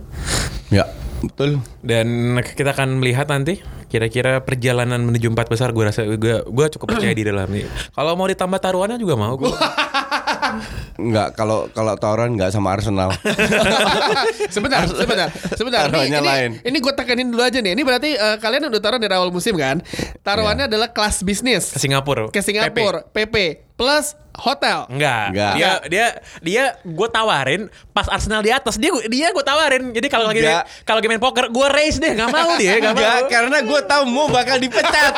[0.68, 0.84] ya
[1.16, 1.58] betul.
[1.80, 2.06] Dan
[2.42, 7.14] kita akan melihat nanti kira-kira perjalanan menuju empat besar gue rasa gue gue cukup percaya
[7.14, 7.64] di dalam nih.
[7.92, 9.50] Kalau mau ditambah taruhannya juga mau gue.
[10.96, 13.12] Nggak kalau kalau tawaran nggak sama Arsenal.
[14.54, 15.84] sebentar, sebentar, sebentar.
[15.86, 16.50] Ini, Taruhannya ini, lain.
[16.62, 17.72] ini gue tekanin dulu aja nih.
[17.76, 19.80] Ini berarti eh, kalian udah taruhan dari awal musim kan?
[20.22, 22.32] Taruhannya adalah kelas bisnis Ke Singapura.
[22.32, 24.84] ke Singapura, PP, plus hotel.
[24.88, 25.26] Enggak.
[25.30, 25.52] Enggak.
[25.54, 26.06] Dia dia
[26.40, 29.92] dia gue tawarin pas Arsenal di atas dia gua- dia gue tawarin.
[29.92, 30.40] Jadi kalau lagi
[30.82, 33.28] kalau lagi main poker gue raise deh nggak mau dia nggak Enggak, mau.
[33.28, 35.12] karena gue tahu mau bakal dipecat.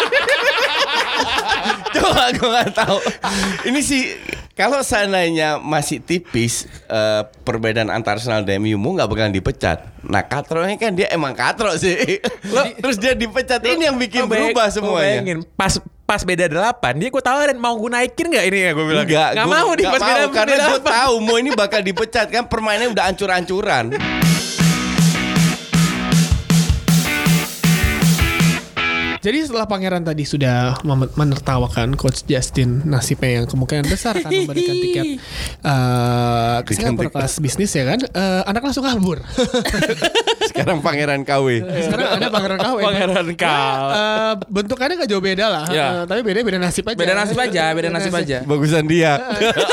[1.90, 2.98] Coba gue nggak tahu.
[3.64, 4.02] Ini sih
[4.52, 9.86] kalau seandainya masih tipis eh, perbedaan antar Arsenal dan MU mau nggak bakalan dipecat.
[10.02, 12.18] Nah katronya kan dia emang katro sih.
[12.76, 15.02] Terus dia dipecat ini yang bikin Lo bayang- berubah lo semuanya.
[15.16, 15.74] bayangin, pas
[16.08, 19.28] pas beda 8 dia gue tawarin mau gue naikin nggak ini ya gue bilang Enggak,
[19.36, 20.96] nggak gua mau di nggak pas mau, beda karena gue 8.
[20.96, 23.84] tahu mau ini bakal dipecat kan permainannya udah ancur-ancuran.
[29.28, 30.80] Jadi setelah pangeran tadi sudah
[31.12, 35.04] menertawakan coach Justin nasibnya yang kemungkinan besar akan memberikan tiket
[35.60, 39.20] uh, ke Singapura kelas bisnis ya kan, uh, anak langsung kabur.
[40.48, 41.60] Sekarang pangeran KW.
[41.60, 42.78] Sekarang ada pangeran KW.
[42.80, 43.88] Pangeran KW.
[43.92, 45.86] Uh, bentukannya gak jauh beda lah, Ya.
[45.92, 46.96] uh, tapi beda beda nasib aja.
[46.96, 49.20] beda nasib aja beda nasib aja Bagusan dia.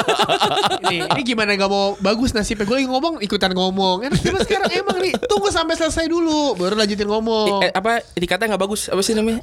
[0.86, 4.70] Ini, ini gimana gak mau bagus nasibnya Gue lagi ngomong ikutan ngomong Enak cuma sekarang
[4.70, 9.02] emang nih Tunggu sampai selesai dulu Baru lanjutin ngomong Eh, apa etiketnya nggak bagus apa
[9.02, 9.42] sih namanya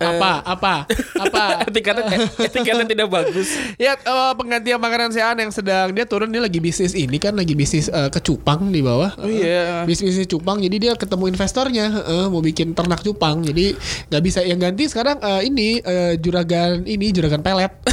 [0.00, 0.74] Apa Apa
[1.24, 6.26] Apa etiketnya eh, etiketnya tidak bagus Ya eh, penggantian makanan sehat yang sedang dia turun
[6.26, 9.12] dia lagi bisnis ini kan lagi bisnis eh, ke cupang di bawah.
[9.16, 9.84] Oh iya.
[9.84, 13.76] bisnis bisnis cupang jadi dia ketemu investornya eh, mau bikin ternak cupang jadi
[14.08, 17.68] nggak bisa yang ganti sekarang eh, ini eh, juragan ini juragan pelet.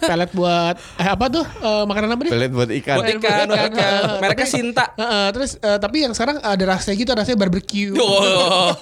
[0.00, 2.32] pelet buat eh apa tuh Eh, makanan apa nih?
[2.32, 2.96] Pelet buat ikan.
[2.98, 6.64] buat ikan buat ikan mereknya Tapi- Sinta Eh, eh, terus eh, tapi yang sekarang ada
[6.66, 7.94] rasanya gitu rasanya barbecue.
[7.94, 8.74] Oh.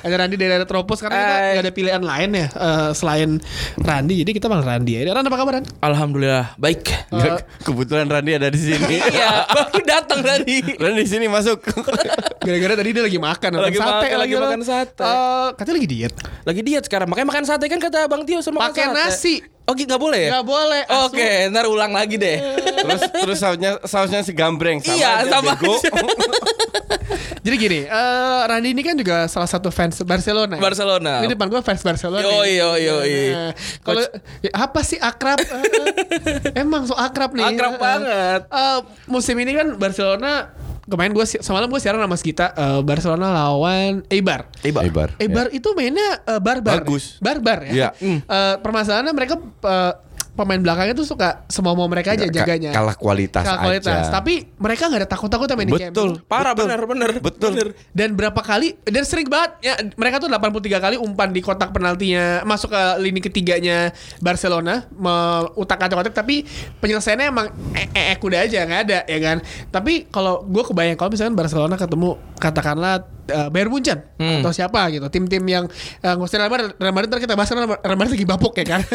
[0.00, 1.48] Ada Randi dari daerah Tropos karena kita Hai.
[1.56, 3.30] nggak ada pilihan lain ya eh, selain
[3.80, 5.16] Randi jadi kita panggil Randi aja.
[5.16, 5.64] Ran apa kabar Ran?
[5.80, 8.96] Alhamdulillah baik Nggak, Kebetulan Randi ada di sini.
[9.00, 11.64] iya baru datang tadi Randi di sini masuk.
[12.46, 14.46] Gara-gara tadi dia lagi makan nonton Lagi makan, lagi loh.
[14.46, 15.02] makan sate.
[15.02, 16.14] Eh, katanya lagi diet.
[16.40, 18.96] lagi diet sekarang makanya makan sate kan kata Bang Tio suruh makan Pakai sate.
[18.96, 19.34] nasi.
[19.66, 20.82] oh gitu nggak boleh ya Nggak boleh.
[21.02, 22.38] Oke, ntar ulang lagi deh.
[22.78, 25.74] terus terus sausnya sausnya segambreng sama Iya, aja, sama bego.
[25.74, 25.90] aja.
[27.42, 30.54] Jadi gini, eh Randi ini kan juga salah satu fans Barcelona.
[30.54, 30.60] ya?
[30.60, 31.12] Barcelona.
[31.20, 32.22] Ini depan gue fans Barcelona.
[32.22, 32.54] Yoi, nih.
[32.56, 33.10] yoi, yoi.
[33.28, 34.02] Eh, Kalau
[34.40, 35.38] ya, apa sih akrab?
[35.38, 37.46] Eh, emang so akrab nih.
[37.46, 38.40] Akrab Eh, banget.
[38.46, 40.50] eh, musim ini kan Barcelona
[40.86, 44.46] kemarin gue semalam gue siaran sama kita eh, Barcelona lawan Eibar.
[44.62, 44.86] Iba.
[44.86, 45.08] Eibar.
[45.18, 46.82] Eibar itu mainnya eh, barbar.
[46.82, 47.18] Bagus.
[47.18, 47.72] Barbar ya.
[47.74, 47.88] Iya.
[48.02, 49.92] Eh, permasalahannya mereka eh,
[50.36, 52.70] pemain belakangnya tuh suka semau mau mereka aja Nggak, ka- jaganya.
[52.76, 54.04] kalah kualitas Kalah kualitas.
[54.04, 54.12] aja.
[54.12, 56.20] Tapi mereka nggak ada takut-takut sama ini Betul.
[56.28, 56.68] Parah betul.
[56.68, 57.10] bener bener.
[57.24, 57.50] Betul.
[57.56, 57.68] Bener.
[57.96, 62.44] Dan berapa kali dan sering banget ya mereka tuh 83 kali umpan di kotak penaltinya
[62.44, 64.84] masuk ke lini ketiganya Barcelona
[65.56, 66.44] utak atik tapi
[66.78, 69.36] penyelesaiannya emang eh, eh, eh, kuda aja nggak ada ya kan.
[69.72, 74.40] Tapi kalau gue kebayang kalau misalkan Barcelona ketemu katakanlah uh, Bayern Munchen Hmm.
[74.40, 75.64] atau siapa gitu tim-tim yang
[76.00, 77.52] uh, usah Real Madrid Real Madrid ntar kita bahas
[77.94, 78.80] Madrid lagi bapuk ya kan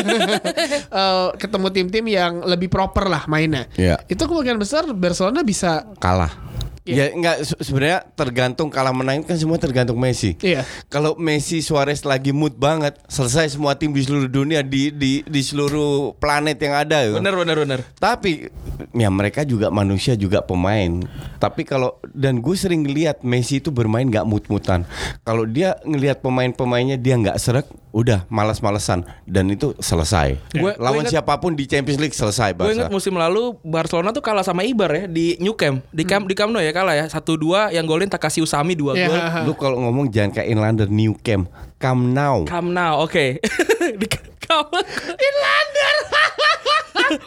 [0.91, 4.01] Eh, ketemu tim-tim yang lebih proper lah mainnya Iya.
[4.05, 6.50] itu kemungkinan besar Barcelona bisa kalah.
[6.83, 10.33] Ya enggak se- sebenarnya tergantung kalah menang kan semua tergantung Messi.
[10.37, 10.65] Iya.
[10.87, 15.41] Kalau Messi Suarez lagi mood banget, selesai semua tim di seluruh dunia di di di
[15.41, 17.13] seluruh planet yang ada ya.
[17.13, 17.79] Bener bener bener.
[17.95, 18.49] Tapi
[18.91, 21.05] ya mereka juga manusia juga pemain.
[21.37, 24.81] Tapi kalau dan gue sering lihat Messi itu bermain nggak mut-mutan.
[25.21, 30.33] Kalau dia ngelihat pemain-pemainnya dia nggak serak, udah malas-malesan dan itu selesai.
[30.51, 34.09] Gue- Lawan gue ingat- siapa pun di Champions League selesai Gue ingat musim lalu Barcelona
[34.09, 36.93] tuh kalah sama Ibar ya di New Camp di Camp di Camp Nou ya kalah
[36.93, 39.07] ya satu dua yang golin Takashi Usami dua Iya.
[39.07, 39.19] gol.
[39.45, 42.43] Lu kalau ngomong jangan kayak Inlander New Camp, Come Now.
[42.43, 43.37] Camp Nou oke.
[44.01, 44.07] di
[44.39, 44.71] Camp
[45.11, 45.95] Inlander.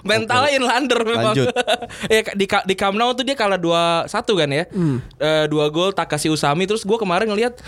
[0.03, 1.35] Mentalnya Inlander memang.
[1.35, 1.53] Lanjut.
[2.07, 4.65] ya di di Camp Nou tuh dia kalah 2-1 kan ya.
[5.19, 7.61] Eh, dua gol Takashi Usami terus gue kemarin ngelihat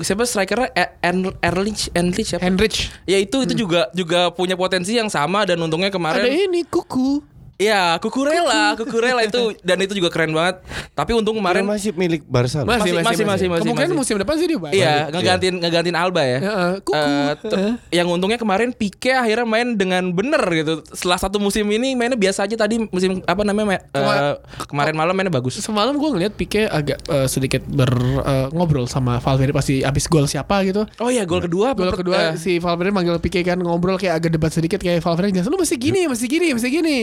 [0.00, 2.42] siapa strikernya E- En- Erlich Erlich siapa?
[2.42, 6.62] Henrich Ya itu itu juga juga punya potensi yang sama dan untungnya ada kemarin ini
[6.64, 7.22] kuku
[7.60, 10.64] Iya, Kukurela, Kukurela itu dan itu juga keren banget.
[10.96, 12.64] Tapi untung Kemarin kemarin masih milik Barca.
[12.64, 12.72] loh.
[12.72, 14.00] Masih, masih, masih, masih, Kemungkinan masih.
[14.00, 14.74] musim depan sih dia balik.
[14.80, 16.38] Iya, ngegantiin ngegantiin Alba ya.
[16.40, 16.72] Heeh.
[16.80, 20.80] Eh, ter- yang untungnya kemarin Pique akhirnya main dengan bener gitu.
[20.88, 25.28] Setelah satu musim ini mainnya biasa aja tadi musim apa namanya eh, kemarin malam mainnya
[25.28, 25.60] bagus.
[25.60, 27.92] Semalam gue ngeliat Pique agak eh, sedikit ber
[28.24, 30.88] eh, ngobrol sama Valverde pasti abis gol siapa gitu.
[30.96, 34.30] Oh iya, gol kedua Gol kedua eh, si Valverde manggil Pique kan ngobrol kayak agak
[34.32, 36.96] debat sedikit kayak Valverde jelasin lu mesti gini, mesti gini, mesti gini.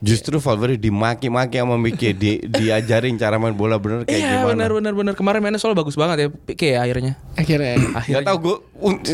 [0.00, 4.48] Justru Valverde dimaki-maki sama Pique, di, diajarin cara main bola bener kayak Iya, gimana.
[4.50, 5.12] benar benar benar.
[5.14, 7.14] Kemarin mainnya soal bagus banget ya Pique ya akhirnya.
[7.34, 7.74] Akhirnya.
[8.00, 8.56] Gak tau gue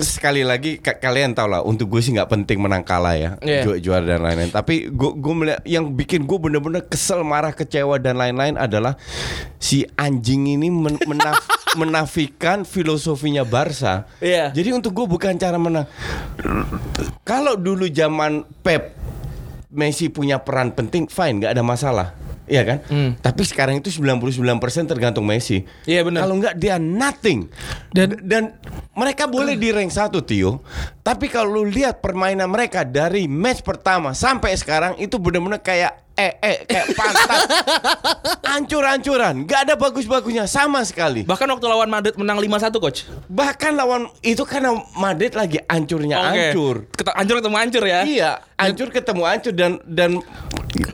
[0.01, 3.65] sekali lagi ka- kalian tau lah untuk gue sih nggak penting menang kalah ya Iya.
[3.65, 4.49] Ju- juara dan lain-lain.
[4.49, 8.95] Tapi gue gue melihat yang bikin gue bener-bener kesel marah kecewa dan lain-lain adalah
[9.57, 11.49] si anjing ini men- menaf-
[11.81, 14.05] menafikan filosofinya Barca.
[14.19, 14.51] Iya.
[14.51, 15.87] Jadi untuk gue bukan cara menang.
[17.23, 19.00] Kalau dulu zaman Pep
[19.71, 22.09] Messi punya peran penting, fine, nggak ada masalah.
[22.51, 22.79] Iya kan?
[22.91, 23.11] Hmm.
[23.15, 24.27] Tapi sekarang itu 99%
[24.85, 25.63] tergantung Messi.
[25.87, 26.27] Iya, benar.
[26.27, 27.47] Kalau nggak dia nothing.
[27.95, 28.59] Dan dan
[28.93, 30.67] mereka boleh di rank satu Tio.
[31.01, 36.35] Tapi kalau lu lihat permainan mereka dari match pertama sampai sekarang itu benar-benar kayak eh
[36.37, 37.41] eh kayak pantat.
[38.59, 41.23] Ancur-ancuran, nggak ada bagus-bagusnya sama sekali.
[41.23, 43.07] Bahkan waktu lawan Madrid menang 5-1 coach.
[43.31, 46.27] Bahkan lawan itu karena Madrid lagi ancurnya Oke.
[46.51, 46.75] ancur.
[46.91, 48.01] Keta- Hancur ketemu hancur ya.
[48.03, 50.11] Iya, ancur ketemu ancur dan dan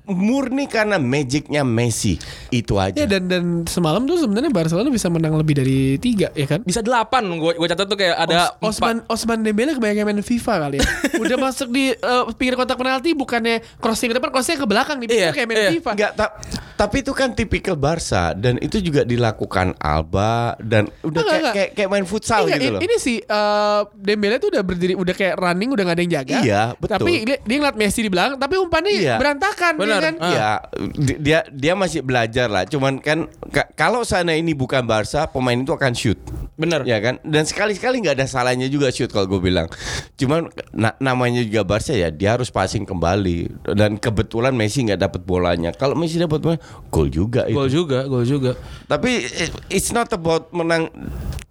[0.07, 2.17] murni karena magicnya Messi
[2.49, 2.95] itu aja.
[2.95, 6.63] Ya dan dan semalam tuh sebenarnya Barcelona bisa menang lebih dari tiga ya kan?
[6.63, 10.55] Bisa 8 gue gue catat tuh kayak ada Os- Osman Osman Dembele kebanyakan main FIFA
[10.63, 10.87] kali ya.
[11.23, 15.09] Udah masuk di eh, pinggir kotak penalti bukannya crossing ke depan, crossing ke belakang nih.
[15.09, 15.71] Iya, kayak main iya.
[15.75, 15.91] FIFA.
[15.93, 16.35] Enggak, ta-
[16.77, 21.55] tapi itu kan tipikal Barca dan itu juga dilakukan Alba dan udah Enggak, kayak, enggak.
[21.55, 22.81] kayak kayak main futsal Iya, gitu loh.
[22.81, 26.37] Ini sih eh, Dembele tuh udah berdiri udah kayak running udah gak ada yang jaga.
[26.39, 26.95] Iya, betul.
[26.95, 29.17] Tapi dia, dia ngeliat Messi di belakang tapi umpannya Iya.
[29.17, 29.91] berantakan Benar.
[29.91, 30.15] ya kan?
[30.17, 30.31] Ah.
[30.31, 30.51] Iya,
[30.95, 32.63] di- dia dia masih belajar lah.
[32.63, 36.19] Cuman kan ka- kalau sana ini bukan Barca, pemain itu akan shoot.
[36.57, 36.89] Bener.
[36.89, 37.21] Ya kan?
[37.21, 39.69] Dan sekali-sekali nggak ada salahnya juga shoot kalau gue bilang.
[40.17, 43.53] Cuman na- namanya juga Barca ya, dia harus passing kembali.
[43.77, 45.71] Dan kebetulan Messi nggak dapat bolanya.
[45.71, 46.57] Kalau Messi dapat bola,
[46.89, 47.55] gol juga itu.
[47.55, 48.57] Gol juga, gol juga.
[48.89, 50.89] Tapi it- it's not about menang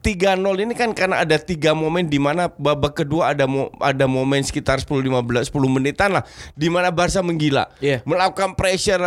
[0.01, 4.41] 3-0 ini kan karena ada tiga momen di mana babak kedua ada mo- ada momen
[4.41, 7.69] sekitar 10 15 10 menitan lah di mana Barca menggila.
[7.77, 8.01] Iya.
[8.05, 9.01] Melakukan pressure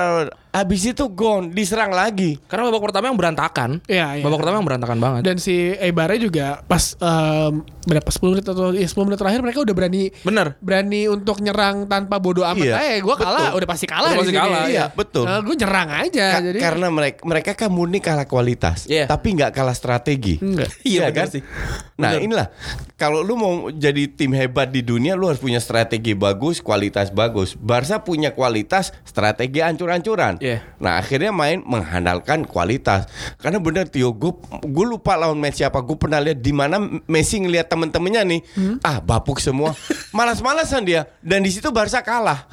[0.58, 2.36] habis itu gone diserang lagi.
[2.44, 3.78] Karena babak pertama yang berantakan.
[3.84, 4.22] Iya, iya.
[4.22, 5.22] Babak pertama yang berantakan banget.
[5.22, 7.52] Dan si Eibarnya juga pas em,
[7.84, 10.58] berapa 10 menit atau ya 10 menit terakhir mereka udah berani Bener.
[10.58, 12.60] berani untuk nyerang tanpa bodoh amat.
[12.60, 13.56] Iya, Eh, gue kalah, betul.
[13.56, 14.10] udah pasti kalah.
[14.10, 14.40] Udah pasti sini.
[14.40, 15.24] kalah, iya, betul.
[15.24, 16.26] Nah, gue nyerang aja.
[16.30, 19.06] Ka- jadi karena mereka mereka kan murni kalah kualitas, Iya.
[19.06, 20.36] tapi nggak kalah strategi.
[20.38, 20.68] Enggak.
[20.84, 21.26] Iya, Iya kan?
[21.28, 21.42] sih.
[21.94, 22.20] Nah Benar.
[22.20, 22.46] inilah
[22.94, 27.54] kalau lu mau jadi tim hebat di dunia, lu harus punya strategi bagus, kualitas bagus.
[27.54, 30.38] Barca punya kualitas, strategi ancur-ancuran.
[30.48, 30.58] Iya.
[30.78, 33.04] Nah akhirnya main mengandalkan kualitas.
[33.36, 34.32] Karena bener Tio, gue
[34.62, 35.78] gue lupa lawan match siapa.
[35.80, 38.40] Gue pernah lihat di mana Messi ngelihat temen-temennya nih,
[38.80, 39.76] ah bapuk semua,
[40.16, 41.04] malas-malasan dia.
[41.20, 42.48] Dan di situ Barca kalah.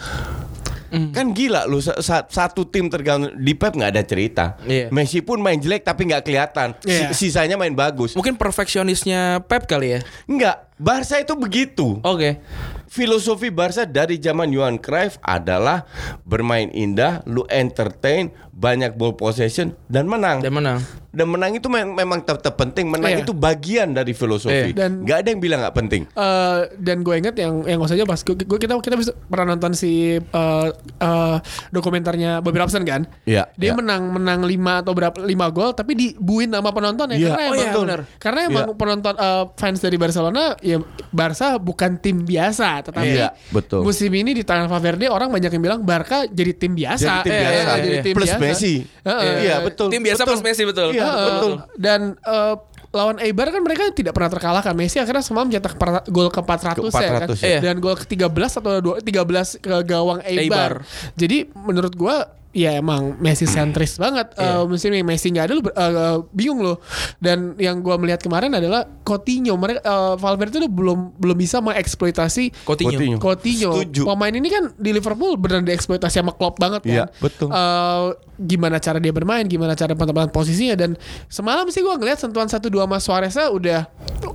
[1.12, 4.46] Kan gila lu sa- sa- satu tim tergantung di Pep nggak ada cerita.
[4.64, 4.88] Iya.
[4.90, 6.72] Messi pun main jelek tapi nggak kelihatan.
[6.82, 7.12] Iya.
[7.12, 8.16] Sisanya main bagus.
[8.16, 10.00] Mungkin perfeksionisnya Pep kali ya.
[10.24, 12.00] Enggak, Barca itu begitu.
[12.02, 12.44] Oke.
[12.86, 15.84] Filosofi Barca dari zaman Johan Cruyff adalah
[16.22, 20.40] bermain indah, lu entertain, banyak ball possession dan menang.
[20.40, 20.80] Dan menang.
[21.12, 22.88] Dan menang itu mem- memang tetap penting.
[22.88, 23.20] Menang Iya.
[23.22, 24.72] itu bagian dari filosofi.
[24.72, 24.76] Iya.
[24.78, 26.02] Dan- nggak ada yang bilang nggak penting.
[26.06, 29.48] Eh, dan gue inget yang yang nggak saja pas gue, gue- kita kita bisa pernah
[29.50, 31.38] nonton si eh, eh,
[31.70, 33.74] dokumenternya Bobby Robson kan Iya, dia iya.
[33.74, 37.48] menang menang 5 atau berapa 5 gol tapi dibuin sama penonton ya Iya, karena oh
[37.50, 38.00] emang iya, benar.
[38.18, 38.76] karena emang Iya.
[38.76, 40.78] penonton eh, fans dari Barcelona ya
[41.10, 43.82] Barca bukan tim biasa tetapi Iya, betul.
[43.82, 47.32] musim ini di tangan Valverde orang banyak yang bilang Barca jadi tim biasa Jadi tim
[47.32, 47.54] Eh, biasa.
[47.54, 48.02] eh, jadi Iya.
[48.02, 48.42] tim Plus biasa.
[48.42, 48.74] Messi.
[48.82, 49.34] Heeh.
[49.40, 49.88] Iya, betul.
[49.88, 50.32] Tim biasa betul.
[50.32, 50.88] plus Messi betul.
[50.92, 51.26] Iya, Heeh.
[51.30, 51.52] betul.
[51.78, 52.56] Dan eh,
[52.92, 54.74] lawan Eibar kan mereka tidak pernah terkalahkan.
[54.74, 57.28] Messi akhirnya semalam cetak per- gol ke 400, Ke ya kan.
[57.28, 57.60] 400 ya.
[57.62, 60.42] Dan gol ke 13 atau dua- 13 ke gawang Eibar.
[60.42, 60.74] Eibar.
[61.14, 62.24] Jadi menurut gua
[62.56, 64.56] ya emang Messi sentris banget Iya.
[64.56, 66.80] Eh, musim ini Messi nggak ada lu ber- eh, bingung loh.
[67.18, 69.54] Dan yang gua melihat kemarin adalah Coutinho.
[69.54, 72.96] Mereka eh, Valverde itu belum belum bisa mengeksploitasi Coutinho.
[72.96, 73.18] Coutinho.
[73.20, 73.72] Coutinho.
[73.76, 74.02] Setuju.
[74.08, 76.96] Pemain ini kan di Liverpool benar dieksploitasi sama Klopp banget kan.
[76.96, 77.52] Iya, betul.
[77.52, 78.06] Eh,
[78.38, 80.96] gimana cara dia bermain, gimana cara penempatan posisinya dan
[81.28, 83.84] semalam sih gua ngeliat sentuhan 1-2 sama Suarez udah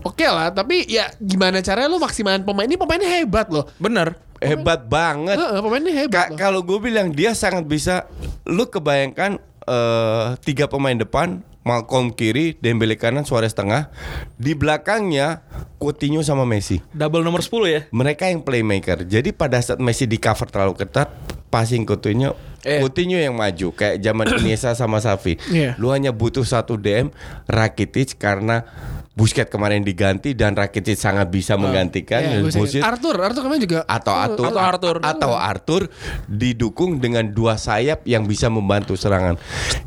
[0.02, 3.64] oke lah, tapi ya gimana caranya lu maksimalin pemain ini pemainnya hebat loh.
[3.76, 4.12] Bener.
[4.40, 5.36] Hebat banget.
[5.36, 6.38] Heeh, pemainnya Ka- hebat loh.
[6.38, 8.08] kalau gue bilang dia sangat bisa
[8.48, 9.36] lu kebayangkan
[9.68, 13.92] eh, tiga pemain depan Malcolm kiri, Dembele kanan, Suarez tengah.
[14.40, 15.44] Di belakangnya
[15.76, 16.80] Coutinho sama Messi.
[16.90, 17.80] Double nomor 10 ya.
[17.92, 19.04] Mereka yang playmaker.
[19.04, 21.12] Jadi pada saat Messi di cover terlalu ketat,
[21.52, 22.78] passing Coutinho Eh.
[22.78, 25.40] Coutinho yang maju kayak zaman Iniesta sama Xavi.
[25.48, 25.70] Iya.
[25.76, 27.08] Lu hanya butuh satu DM
[27.46, 28.64] Rakitic karena
[29.10, 33.62] Busquets kemarin diganti dan Rakitic sangat bisa menggantikan dan gua sih- Busquets- Arthur, Arthur kemarin
[33.62, 34.96] juga atau Arthur Atau Arthur.
[35.02, 35.82] atau Arthur
[36.24, 39.36] didukung dengan dua sayap yang bisa membantu serangan.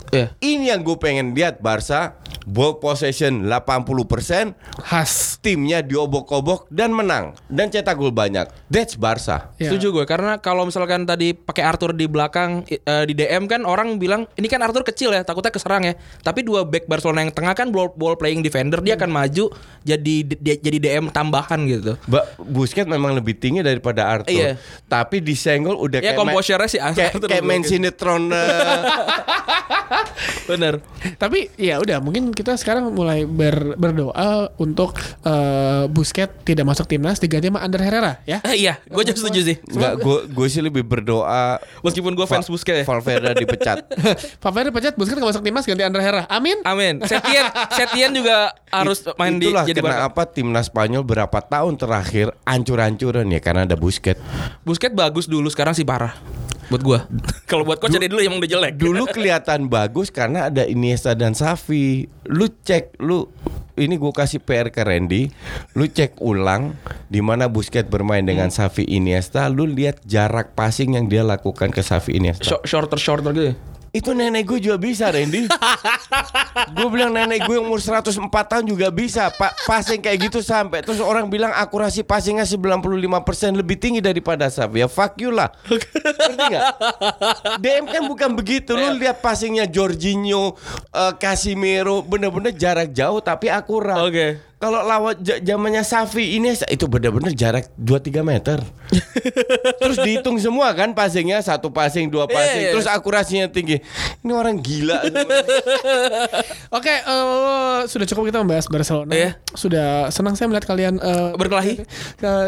[0.09, 0.33] Iya.
[0.37, 5.35] Ini yang gue pengen lihat Barca ball possession 80% khas.
[5.35, 8.47] timnya diobok-obok dan menang dan cetak gol banyak.
[8.65, 9.51] That's Barca.
[9.57, 9.67] Ya.
[9.67, 13.99] Setuju gue karena kalau misalkan tadi pakai Arthur di belakang eh, di DM kan orang
[13.99, 15.93] bilang ini kan Arthur kecil ya takutnya keserang ya.
[16.21, 19.51] Tapi dua back Barcelona yang tengah kan ball, ball playing defender dia akan maju
[19.83, 21.99] jadi di- jadi DM tambahan gitu.
[22.05, 24.31] Ba Busquets memang lebih tinggi daripada Arthur.
[24.31, 24.51] Iya.
[24.85, 28.79] Tapi disenggol udah Ya, kayak ma- composure-nya si kayak, Arthur kayak main sinetron eh,
[30.45, 30.79] Bener.
[31.15, 37.17] Tapi ya udah mungkin kita sekarang mulai ber- berdoa untuk eh, Busquets tidak masuk timnas
[37.17, 38.41] diganti sama Ander Herrera ya.
[38.43, 39.57] Eh, iya, gue juga setuju sih.
[39.63, 42.85] Enggak, gue gue sih lebih berdoa Meskipun gue fans Busquets ya.
[42.85, 43.85] Valverde dipecat.
[44.43, 46.25] Valverde pecat Busquets nggak masuk timnas ganti Ander Herrera.
[46.27, 46.57] Amin.
[46.63, 46.99] Amin.
[47.03, 47.45] Setien,
[47.77, 49.95] Setien juga harus main di Itulah jadi Barca.
[50.01, 54.17] kenapa timnas Spanyol berapa tahun terakhir ancur-ancuran ya karena ada Busquets.
[54.61, 56.17] Busquets bagus dulu sekarang sih parah.
[56.71, 56.99] Buat gua.
[57.49, 58.73] Kalau buat coach ada dulu emang udah jelek.
[58.79, 62.07] Dulu kelihatan bagus karena ada Iniesta dan Xavi.
[62.29, 63.27] Lu cek, lu
[63.73, 65.33] ini gue kasih PR ke Randy,
[65.73, 66.77] lu cek ulang
[67.09, 71.81] di mana Busquets bermain dengan Xavi Iniesta, lu lihat jarak passing yang dia lakukan ke
[71.81, 72.45] Xavi Iniesta.
[72.45, 73.53] Short- shorter shorter gitu.
[73.93, 75.45] Itu nenek gue juga bisa Randy.
[76.73, 79.69] Gue bilang nenek gue umur 104 tahun juga bisa Pak.
[79.69, 80.81] Passing kayak gitu sampai.
[80.81, 85.53] Terus orang bilang akurasi passingnya 95% lebih tinggi daripada Xavi Ya fuck you lah?
[87.61, 88.73] DM kan bukan begitu.
[88.73, 90.57] Lu lihat passingnya Jorginho
[90.89, 94.01] eh, Casimiro Bener-bener jarak jauh tapi akurat.
[94.01, 94.52] Oke.
[94.63, 98.63] Kalau lawan ja- zamannya Safi ini itu benar-benar jarak 2-3 meter.
[99.83, 102.71] Terus dihitung semua kan passingnya satu passing, dua passing, Iya, iya.
[102.71, 103.83] terus akurasinya tinggi.
[104.23, 105.03] Ini orang gila.
[106.77, 109.11] Oke, eh, sudah cukup kita membahas Barcelona.
[109.11, 109.29] Iya.
[109.51, 111.83] Sudah senang saya melihat kalian eh, Berkelahi.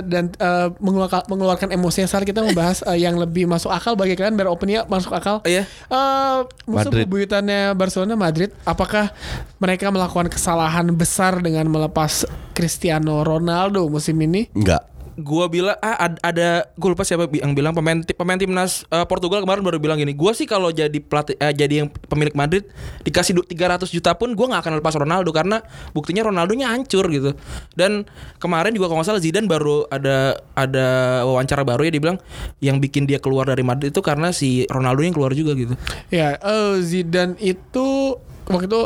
[0.08, 4.40] dan eh, mengeluarkan, mengeluarkan emosi saat kita membahas eh, yang lebih masuk akal bagi kalian
[4.40, 5.44] biar opennya masuk akal.
[5.44, 5.68] Iya.
[5.68, 7.04] Eh, musuh Madrid.
[7.04, 9.12] bebuyutannya Barcelona Madrid, apakah
[9.60, 12.05] mereka melakukan kesalahan besar dengan melepas
[12.52, 14.48] Cristiano Ronaldo musim ini?
[14.52, 14.92] Enggak.
[15.16, 19.40] Gua bilang ah ad- ada gue lupa siapa yang bilang pemain pemain timnas eh, Portugal
[19.40, 20.12] kemarin baru bilang gini.
[20.12, 22.68] Gua sih kalau jadi pelatih eh, jadi yang pemilik Madrid
[23.00, 25.64] dikasih du- 300 juta pun gua nggak akan lepas Ronaldo karena
[25.96, 27.32] buktinya Ronaldonya hancur gitu.
[27.72, 28.04] Dan
[28.44, 30.88] kemarin juga kalau nggak salah Zidane baru ada ada
[31.24, 32.20] wawancara baru ya dibilang
[32.60, 35.80] yang bikin dia keluar dari Madrid itu karena si Ronaldo yang keluar juga gitu.
[36.12, 38.82] Ya, eh, Zidane itu waktu itu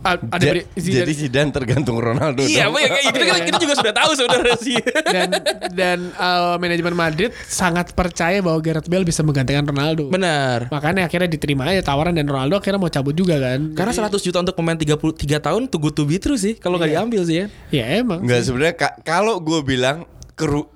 [0.00, 2.42] ada Ja- beri- Zidane- jadi Zidane tergantung Ronaldo.
[2.42, 2.74] Iya, dong.
[2.74, 4.76] makanya kita, kan- kita juga sudah tahu sebenarnya sih.
[5.06, 5.28] dan
[5.72, 10.08] dan uh, manajemen Madrid sangat percaya bahwa Gareth Bale bisa menggantikan Ronaldo.
[10.08, 10.68] Benar.
[10.68, 13.72] Makanya akhirnya diterima aja tawaran dan Ronaldo akhirnya mau cabut juga kan.
[13.72, 14.96] Karena 100 juta untuk pemain 33
[15.40, 17.46] tahun tunggu to be true sih kalau nggak diambil sih ya.
[17.70, 18.22] ya emang.
[18.22, 20.06] Enggak sebenarnya ka- kalau gue bilang
[20.36, 20.68] keru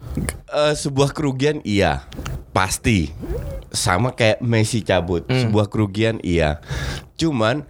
[0.48, 2.08] eh, sebuah kerugian iya
[2.50, 3.12] pasti
[3.70, 6.58] sama kayak Messi cabut sebuah kerugian iya
[7.14, 7.62] cuman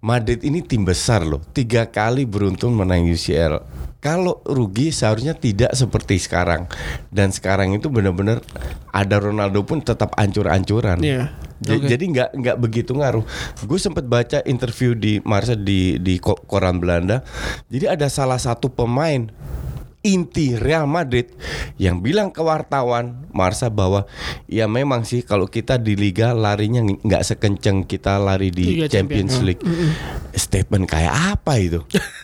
[0.00, 3.60] Madrid ini tim besar loh tiga kali beruntun menang UCL
[3.98, 6.68] kalau rugi seharusnya tidak seperti sekarang
[7.08, 8.44] dan sekarang itu benar-benar
[8.90, 11.00] ada Ronaldo pun tetap ancur-ancuran.
[11.58, 11.88] Ja- Oke.
[11.88, 13.24] Jadi nggak nggak begitu ngaruh.
[13.64, 17.24] Gue sempet baca interview di Marsa di di ko- koran Belanda.
[17.66, 19.24] Jadi ada salah satu pemain
[20.04, 21.32] inti Real Madrid
[21.74, 24.04] yang bilang ke wartawan Marsa bahwa
[24.44, 28.86] ya memang sih kalau kita di liga larinya ng- nggak sekenceng kita lari di Liga
[28.86, 29.48] Champions Champion.
[29.48, 29.64] League.
[30.30, 31.80] Statement kayak apa itu?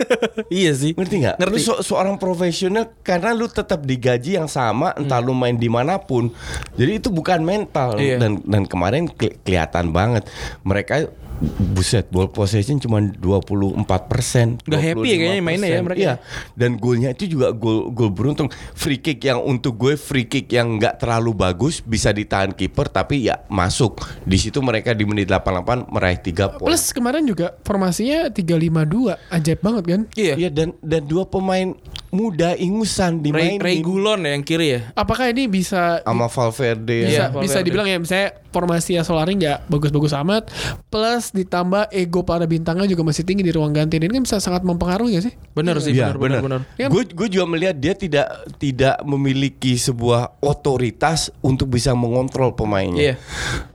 [0.52, 0.92] iya sih.
[0.92, 1.36] Ngerti nggak?
[1.36, 1.60] Lu Ngerti.
[1.62, 6.28] se- seorang profesional karena lu tetap digaji yang sama entah lu main di mana pun.
[6.74, 8.20] Jadi itu bukan mental Iya.
[8.20, 10.28] dan dan kemarin keli- kelihatan banget
[10.60, 11.08] mereka
[11.40, 14.60] buset ball possession cuma 24 persen.
[14.68, 16.00] Nggak happy ya kayaknya mainnya ya mereka.
[16.00, 16.14] Iya.
[16.52, 18.52] Dan golnya itu juga gol gol beruntung.
[18.76, 23.26] Free kick yang untuk gue free kick yang nggak terlalu bagus bisa ditahan kiper tapi
[23.26, 24.04] ya masuk.
[24.28, 26.68] Di situ mereka di menit 88 meraih 3 poin.
[26.68, 29.16] Plus kemarin juga formasinya 352.
[29.32, 30.00] Ajaib banget kan?
[30.14, 30.34] Iya.
[30.36, 31.72] Iya dan dan dua pemain
[32.10, 34.80] muda ingusan dimainin Ray Gulon ya yang kiri ya.
[34.92, 37.06] Apakah ini bisa sama Valverde.
[37.06, 37.62] bisa, Iya, bisa Valverde.
[37.64, 40.50] dibilang ya misalnya formasi Solari nggak bagus-bagus amat
[40.90, 44.66] plus ditambah ego para bintangnya juga masih tinggi di ruang ganti ini kan bisa sangat
[44.66, 45.34] mempengaruhi gak sih?
[45.54, 46.60] Bener sih, Iya, bener, bener, bener.
[46.74, 46.90] Ya.
[46.90, 48.26] Gue gue juga melihat dia tidak
[48.58, 53.14] tidak memiliki sebuah otoritas untuk bisa mengontrol pemainnya.
[53.14, 53.14] Iya.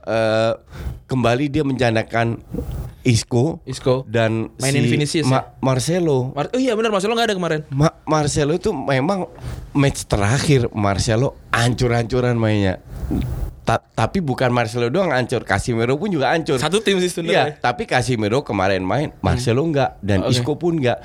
[0.04, 0.52] Eh,
[1.08, 2.36] kembali dia menjanakan
[3.06, 4.02] Isco, Isco.
[4.04, 6.34] dan Mainin si Vinicius Ma- Marcelo.
[6.34, 7.60] Mar- oh iya bener Marcelo nggak ada kemarin.
[7.70, 9.30] Ma- Marcelo itu memang
[9.70, 12.82] match terakhir Marcelo ancur-ancuran mainnya.
[13.62, 16.54] Ta- tapi bukan Marcelo doang ancur, Casemiro pun juga ancur.
[16.56, 17.58] Satu tim sih Iya, sebenarnya.
[17.58, 20.34] tapi Casemiro kemarin main, Marcelo enggak dan Oke.
[20.34, 21.02] Isco pun enggak.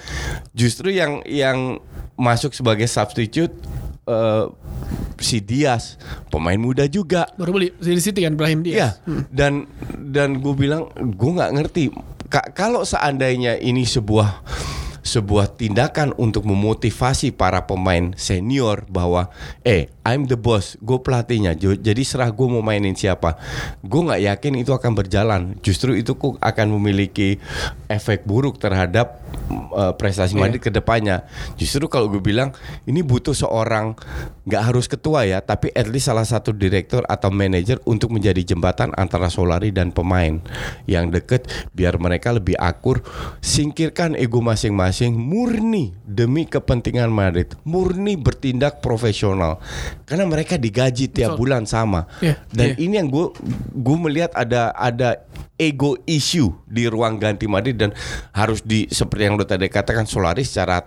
[0.52, 1.82] Justru yang yang
[2.14, 3.50] masuk sebagai substitute
[4.04, 4.46] eh,
[5.18, 7.30] si Diaz, pemain muda juga.
[7.36, 9.30] Baru beli di City kan Brahim Iya, Diaz.
[9.30, 11.84] dan dan gue bilang gue nggak ngerti
[12.26, 14.42] Ka- kalau seandainya ini sebuah
[15.02, 22.02] sebuah tindakan untuk memotivasi para pemain senior bahwa eh I'm the boss, gue pelatihnya, jadi
[22.02, 23.34] serah gue mau mainin siapa,
[23.82, 25.42] gue nggak yakin itu akan berjalan.
[25.60, 27.42] Justru itu akan memiliki
[27.86, 29.21] efek buruk terhadap
[29.72, 30.42] uh, prestasi Iya.
[30.48, 31.28] Madrid ke depannya.
[31.60, 32.56] Justru kalau gue bilang
[32.88, 33.94] ini butuh seorang
[34.48, 38.96] nggak harus ketua ya, tapi at least salah satu direktur atau manajer untuk menjadi jembatan
[38.96, 40.40] antara Solari dan pemain
[40.88, 43.04] yang deket biar mereka lebih akur.
[43.44, 49.62] Singkirkan ego masing-masing, murni demi kepentingan Madrid, murni bertindak profesional.
[50.08, 51.40] Karena mereka digaji tiap Betul.
[51.48, 52.08] bulan sama.
[52.20, 52.78] Iya, Dan iya.
[52.82, 53.32] ini yang gue
[53.72, 55.22] gue melihat ada ada
[55.56, 57.92] ego issue di ruang ganti Madrid dan
[58.34, 60.82] harus di seperti yang lo tadi katakan Solari secara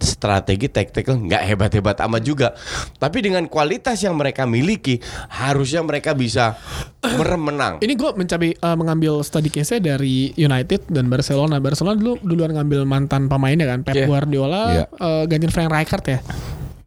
[0.00, 2.48] strategi tactical nggak hebat-hebat amat juga.
[2.96, 4.96] Tapi dengan kualitas yang mereka miliki,
[5.28, 6.56] harusnya mereka bisa
[7.04, 7.74] merem menang.
[7.84, 11.60] Ini gue mencapai eh, mengambil study case dari United dan Barcelona.
[11.60, 14.06] Barcelona dulu duluan ngambil mantan pemainnya kan, Pep Iya.
[14.08, 14.84] Guardiola, Iya.
[14.88, 16.18] eh, gantiin Frank Rijkaard ya.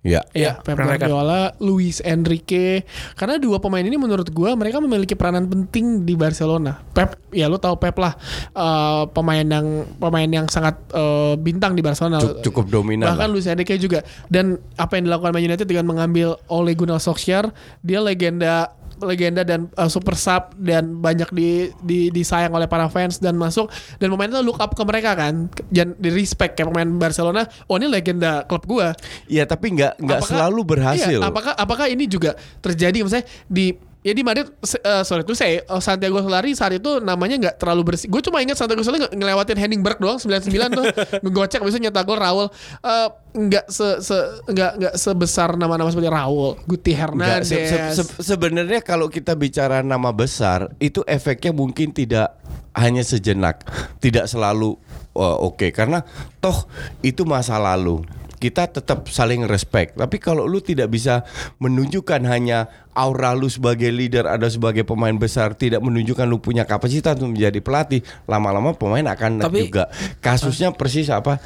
[0.03, 0.19] Ya.
[0.35, 1.07] Iya, Pep Frank Rijkaard.
[1.07, 2.83] Guardiola, Luis Enrique.
[3.15, 6.83] Karena dua pemain ini menurut gua mereka memiliki peranan penting di Barcelona.
[6.91, 8.11] Pep, ya lu tahu Pep lah,
[8.51, 12.19] eh, pemain yang pemain yang sangat eh, bintang di Barcelona.
[12.19, 13.33] Cuk- cukup dominan Bahkan lah.
[13.33, 14.03] Luis Enrique juga.
[14.27, 19.71] Dan apa yang dilakukan Man United dengan mengambil Ole Gunnar Solskjaer, dia legenda legenda dan
[19.73, 21.49] uh, super sub dan banyak di,
[21.81, 23.71] di disayang oleh para fans dan masuk.
[23.97, 25.47] Dan pemain itu look up ke mereka kan.
[25.71, 28.93] Dan di respect kayak pemain Barcelona oh ini legenda klub gua.
[29.25, 31.19] Iya, tapi nggak nggak selalu berhasil.
[31.21, 33.01] Iya, apakah apakah ini juga terjadi?
[33.01, 37.39] Misalnya di ya di Madrid eh, sorry tuh saya eh, Santiago Solari saat itu namanya
[37.39, 38.05] nggak terlalu bersih.
[38.05, 40.85] Gue cuma ingat Santiago Solari nge- ngelewatin Henning Berg doang 99 tuh
[41.23, 42.47] ngegocek bisa nyetak gol Raul
[42.79, 47.47] Eh, nggak se, se nggak nggak sebesar nama-nama seperti Raul, Guti Hernandez.
[47.47, 52.35] se- se- se- sebenarnya kalau kita bicara nama besar itu efeknya mungkin tidak
[52.73, 53.63] hanya sejenak,
[53.97, 54.75] tidak selalu
[55.13, 56.01] oke karena
[56.37, 56.65] toh
[56.99, 58.01] itu masa lalu.
[58.43, 59.95] Kita tetap saling respect.
[59.95, 61.23] Tapi kalau lu tidak bisa
[61.63, 67.15] menunjukkan hanya aura lu sebagai leader ada sebagai pemain besar, tidak menunjukkan lu punya kapasitas
[67.23, 69.87] untuk menjadi pelatih, lama-lama pemain akan Tapi- juga.
[70.19, 71.39] Kasusnya persis apa?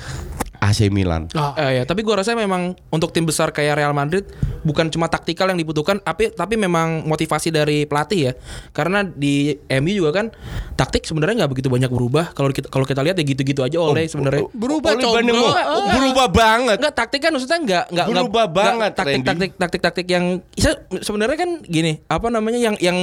[0.60, 1.30] AC Milan.
[1.32, 4.26] Ah, Eh, ya, tapi gua rasa memang untuk tim besar kayak Real Madrid
[4.62, 8.34] bukan cuma taktikal yang dibutuhkan, tapi tapi memang motivasi dari pelatih ya.
[8.70, 10.26] Karena di MU juga kan
[10.74, 12.32] taktik sebenarnya nggak begitu banyak berubah.
[12.32, 14.46] Kalau kita kalau kita lihat ya gitu-gitu aja oleh sebenarnya.
[14.50, 15.14] berubah combro.
[15.14, 15.94] Bandemo, Ah.
[15.94, 16.78] berubah banget.
[16.78, 20.26] Enggak taktik kan maksudnya enggak enggak enggak- Berubah enggak banget, taktik taktik taktik taktik yang
[20.54, 22.98] se- sebenarnya kan gini apa namanya yang yang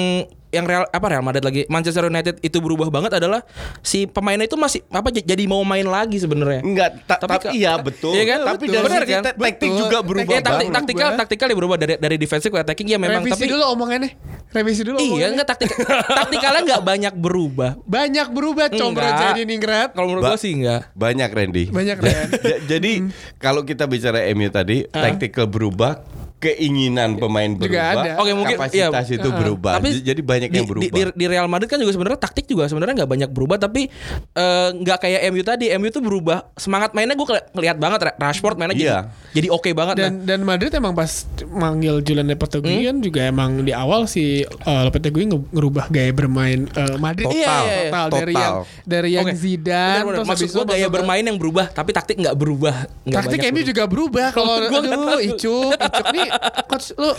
[0.54, 3.42] yang Real apa Real Madrid lagi Manchester United itu berubah banget adalah
[3.80, 6.62] si pemainnya itu masih apa jadi mau main lagi sebenarnya.
[6.62, 8.14] Enggak, ta- Tapi iya betul.
[8.14, 8.38] Iya kan?
[8.46, 8.86] Tapi Betul.
[8.86, 9.22] dari kan?
[9.22, 9.80] ta- taktik Betul.
[9.80, 10.76] juga berubah Ya, taktik, banget.
[10.76, 14.10] taktikal taktikal ya berubah dari dari defensif ke attacking ya memang Revisi tapi dulu omongannya.
[14.48, 15.28] Revisi dulu Iya omongannya.
[15.34, 15.68] enggak taktik
[16.08, 17.70] taktikalnya enggak banyak berubah.
[17.82, 19.90] Banyak berubah combro jadi ningrat.
[19.90, 20.94] Kalau menurut Ba- gua sih enggak.
[20.94, 21.64] Banyak Randy.
[21.68, 21.96] Banyak.
[22.44, 22.92] Ja- Jadi
[23.36, 26.04] kalau kita bicara MU tadi, tactical berubah,
[26.44, 28.10] keinginan pemain Juga berubah, ada.
[28.18, 29.16] Oke, mungkin- kapasitas iya.
[29.16, 29.72] itu berubah.
[29.76, 30.84] Tapi Jadi banyak di, yang berubah.
[30.84, 33.88] Di, di- di Real Madrid kan juga sebenarnya taktik juga sebenarnya nggak banyak berubah tapi
[34.30, 35.66] eh, nggak kayak MU tadi.
[35.72, 38.98] MU tuh berubah semangat mainnya gue ngeliat banget Ra- Rashford mainnya jadi Iya.
[39.32, 41.08] jadi oke banget dan dan Madrid emang pas
[41.46, 46.68] manggil Julian Lopetegui kan juga emang di awal si uh, Lopetegui nge- ngerubah gaya bermain
[46.70, 47.34] uh, Madrid Total.
[47.34, 47.82] Iya, iya, iya.
[47.86, 48.42] total dari Total.
[48.44, 49.34] yang dari yang Oke.
[49.34, 50.14] Zidane Benar-benar.
[50.14, 52.74] terus Maksud gue gaya bermain yang berubah tapi taktik nggak berubah.
[53.02, 55.18] Nggak taktik banyak MU juga berubah kalau aduh tahu.
[55.24, 56.28] icuk icuk nih
[56.64, 57.12] coach lu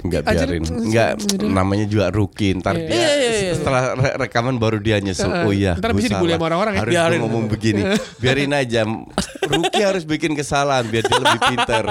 [0.00, 0.64] Enggak Anjir, biarin.
[0.64, 1.44] Enggak gitu.
[1.46, 2.52] namanya juga rookie.
[2.54, 2.86] Ntar Iya.
[2.86, 3.52] dia Iya, iya, iya.
[3.52, 5.28] setelah re- rekaman baru dia nyesel.
[5.44, 5.74] Oh iya.
[5.74, 6.80] Ntar bisa dibully sama orang-orang ya.
[6.80, 7.18] Harus Biarin.
[7.20, 7.82] ngomong begini.
[8.22, 8.80] Biarin aja.
[9.44, 11.84] Rookie harus bikin kesalahan biar dia lebih pintar.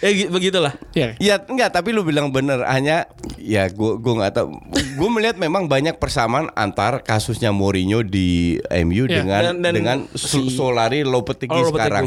[0.00, 0.72] Ya gi- begitulah.
[0.90, 2.64] ya Ya enggak, tapi lu bilang bener.
[2.64, 3.04] Hanya
[3.36, 4.48] ya gua gua nggak tahu.
[4.96, 10.48] Gua melihat memang banyak persamaan antar kasusnya Mourinho di MU dengan dan- dan dengan si-
[10.50, 12.06] Solari Lopetegui Oh, Lopetegui, sekarang.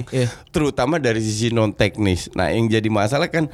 [0.49, 2.29] Terutama dari sisi non teknis.
[2.31, 3.49] Nah, yang jadi masalah kan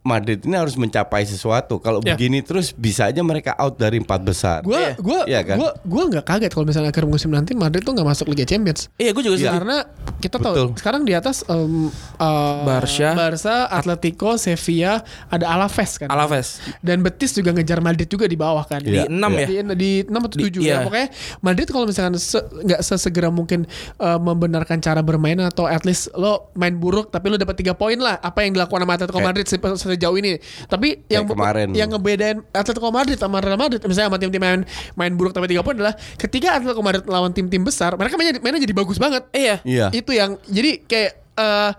[0.00, 1.76] Madrid ini harus mencapai sesuatu.
[1.78, 2.16] Kalau Ya.
[2.16, 4.60] begini terus bisa aja mereka out dari empat besar.
[4.62, 4.92] gue Iya.
[4.96, 5.56] gue Iya kan?
[5.58, 8.88] gue gue nggak kaget kalau misalnya akhir musim nanti Madrid tuh nggak masuk Liga Champions
[8.94, 9.42] Iya gue juga Iya.
[9.44, 9.56] setuju.
[9.58, 9.76] karena
[10.18, 10.68] kita tahu Betul.
[10.74, 13.08] sekarang di atas um, uh, Barca.
[13.12, 16.08] Barca, Atletico, Sevilla, ada Alaves kan.
[16.08, 16.58] Alaves.
[16.80, 18.80] Dan Betis juga ngejar Madrid juga di bawah kan.
[18.80, 19.04] Iya.
[19.04, 19.46] Di enam ya.
[19.46, 20.72] Di, di 6 atau Di- 7 iya.
[20.72, 20.78] ya.
[20.82, 21.08] Pokoknya
[21.40, 23.68] Madrid kalau misalkan se- nggak sesegera mungkin
[23.98, 27.96] uh, membenarkan cara bermain atau at least lo main buruk tapi lo dapat 3 poin
[27.96, 30.36] lah apa yang dilakukan sama Atletico Madrid se- sejauh ini.
[30.68, 31.72] Tapi yang kemarin.
[31.72, 34.60] yang ngebedain Atletico Madrid sama Real Madrid misalnya sama tim-tim main
[34.92, 38.60] main buruk tapi 3 poin adalah ketika Atletico Madrid lawan tim-tim besar mereka mainnya, mainnya
[38.60, 39.24] jadi bagus banget.
[39.32, 39.56] Iya.
[39.64, 39.86] Iya.
[39.90, 41.72] Itu yang jadi kayak eh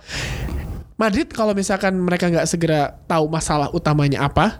[0.95, 4.59] Madrid kalau misalkan mereka nggak segera tahu masalah utamanya apa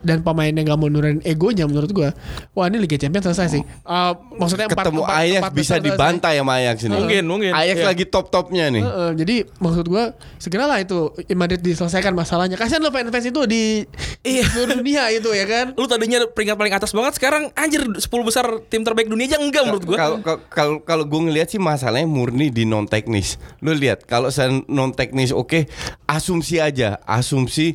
[0.00, 2.10] dan pemainnya nggak mau nurunin egonya menurut gua
[2.52, 6.34] wah ini Liga Champions selesai sih Eh, maksudnya empat- Ketemu empat- Ajax empat bisa dibantai
[6.36, 6.92] sama Ajax ini.
[6.94, 7.50] Mungkin, mungkin.
[7.52, 7.86] Ajax Iya.
[7.86, 8.82] lagi top-topnya nih.
[8.82, 10.04] Heeh, jadi maksud gua
[10.36, 10.98] segeralah itu
[11.32, 13.84] Madrid diselesaikan masalahnya kasihan lo fans-fans itu di
[14.22, 14.44] Iya.
[14.46, 18.44] seluruh dunia itu ya kan Lu tadinya peringkat paling atas banget sekarang anjir 10 besar
[18.66, 19.96] tim terbaik dunia aja enggak menurut gua.
[20.48, 23.36] Kalau kalau- gue ngelihat sih masalahnya murni di non teknis.
[23.58, 25.64] Lu lihat kalau saya non teknis oke,
[26.04, 27.72] asumsi aja, asumsi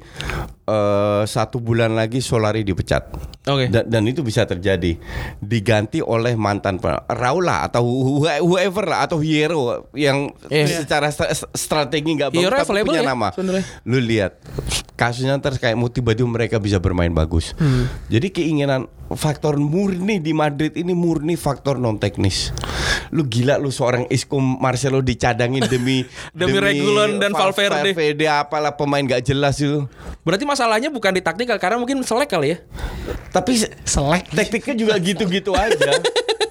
[0.64, 3.12] eh, satu bulan lagi Solari dipecat.
[3.44, 3.68] Oke.
[3.68, 4.96] Dan, dan itu bisa terjadi
[5.38, 10.82] diganti oleh mantan pe- Raul lah atau who- whoever lah atau Hierro yang Iya.
[10.82, 13.30] secara stra- strategi nggak bagus tapi punya ya, nama.
[13.30, 13.64] sebenarnya.
[13.84, 14.40] Lu lihat
[14.94, 17.52] kasusnya ntar kayak mau tiba-tiba mereka bisa bermain bagus.
[17.56, 17.92] Hmm.
[18.08, 22.56] Jadi keinginan faktor murni di Madrid ini murni faktor non teknis.
[23.14, 26.02] Lu gila lu seorang Isco Marcelo dicadangin demi
[26.34, 27.94] Demi Regulon dan Val- Valverde.
[27.94, 29.86] Valverde apalah pemain gak jelas itu.
[30.26, 32.58] Berarti masalahnya bukan di taktikal karena mungkin selek kali ya.
[33.30, 34.34] Tapi Selek.
[34.34, 35.94] taktiknya juga gitu-gitu aja.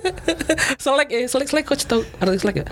[0.83, 2.65] selek eh selek selek coach tahu arti selek ya?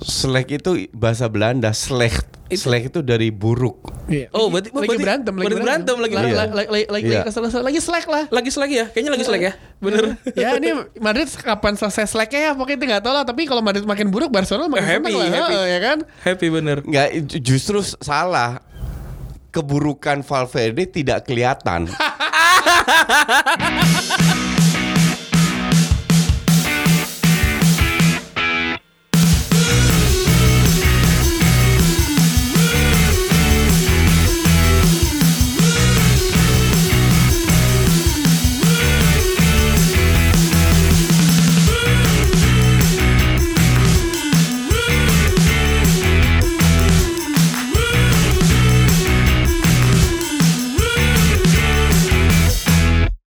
[0.00, 2.24] Selek itu bahasa Belanda, slecht.
[2.46, 3.82] Selek itu dari buruk.
[4.06, 4.28] Iya.
[4.30, 6.54] Oh, berarti- lagi berarti- berantem, lagi berantem, lagi lagi berantem.
[6.54, 7.20] lagi lagi lagi Iya.
[7.26, 8.22] lagi lagi slack lah.
[8.28, 8.84] Lagi selek ya?
[8.88, 9.52] Kayaknya lagi selek ya.
[9.84, 10.04] Bener.
[10.32, 13.82] ya ini Madrid kapan selesai slacknya ya pokoknya itu nggak tahu lah tapi kalau Madrid
[13.82, 15.52] makin buruk Barcelona makin Happy, lah happy.
[15.52, 16.76] Heeh, ya kan Happy bener.
[16.80, 17.06] Enggak,
[17.38, 18.58] justru salah.
[19.50, 21.86] Keburukan Valverde tidak kelihatan.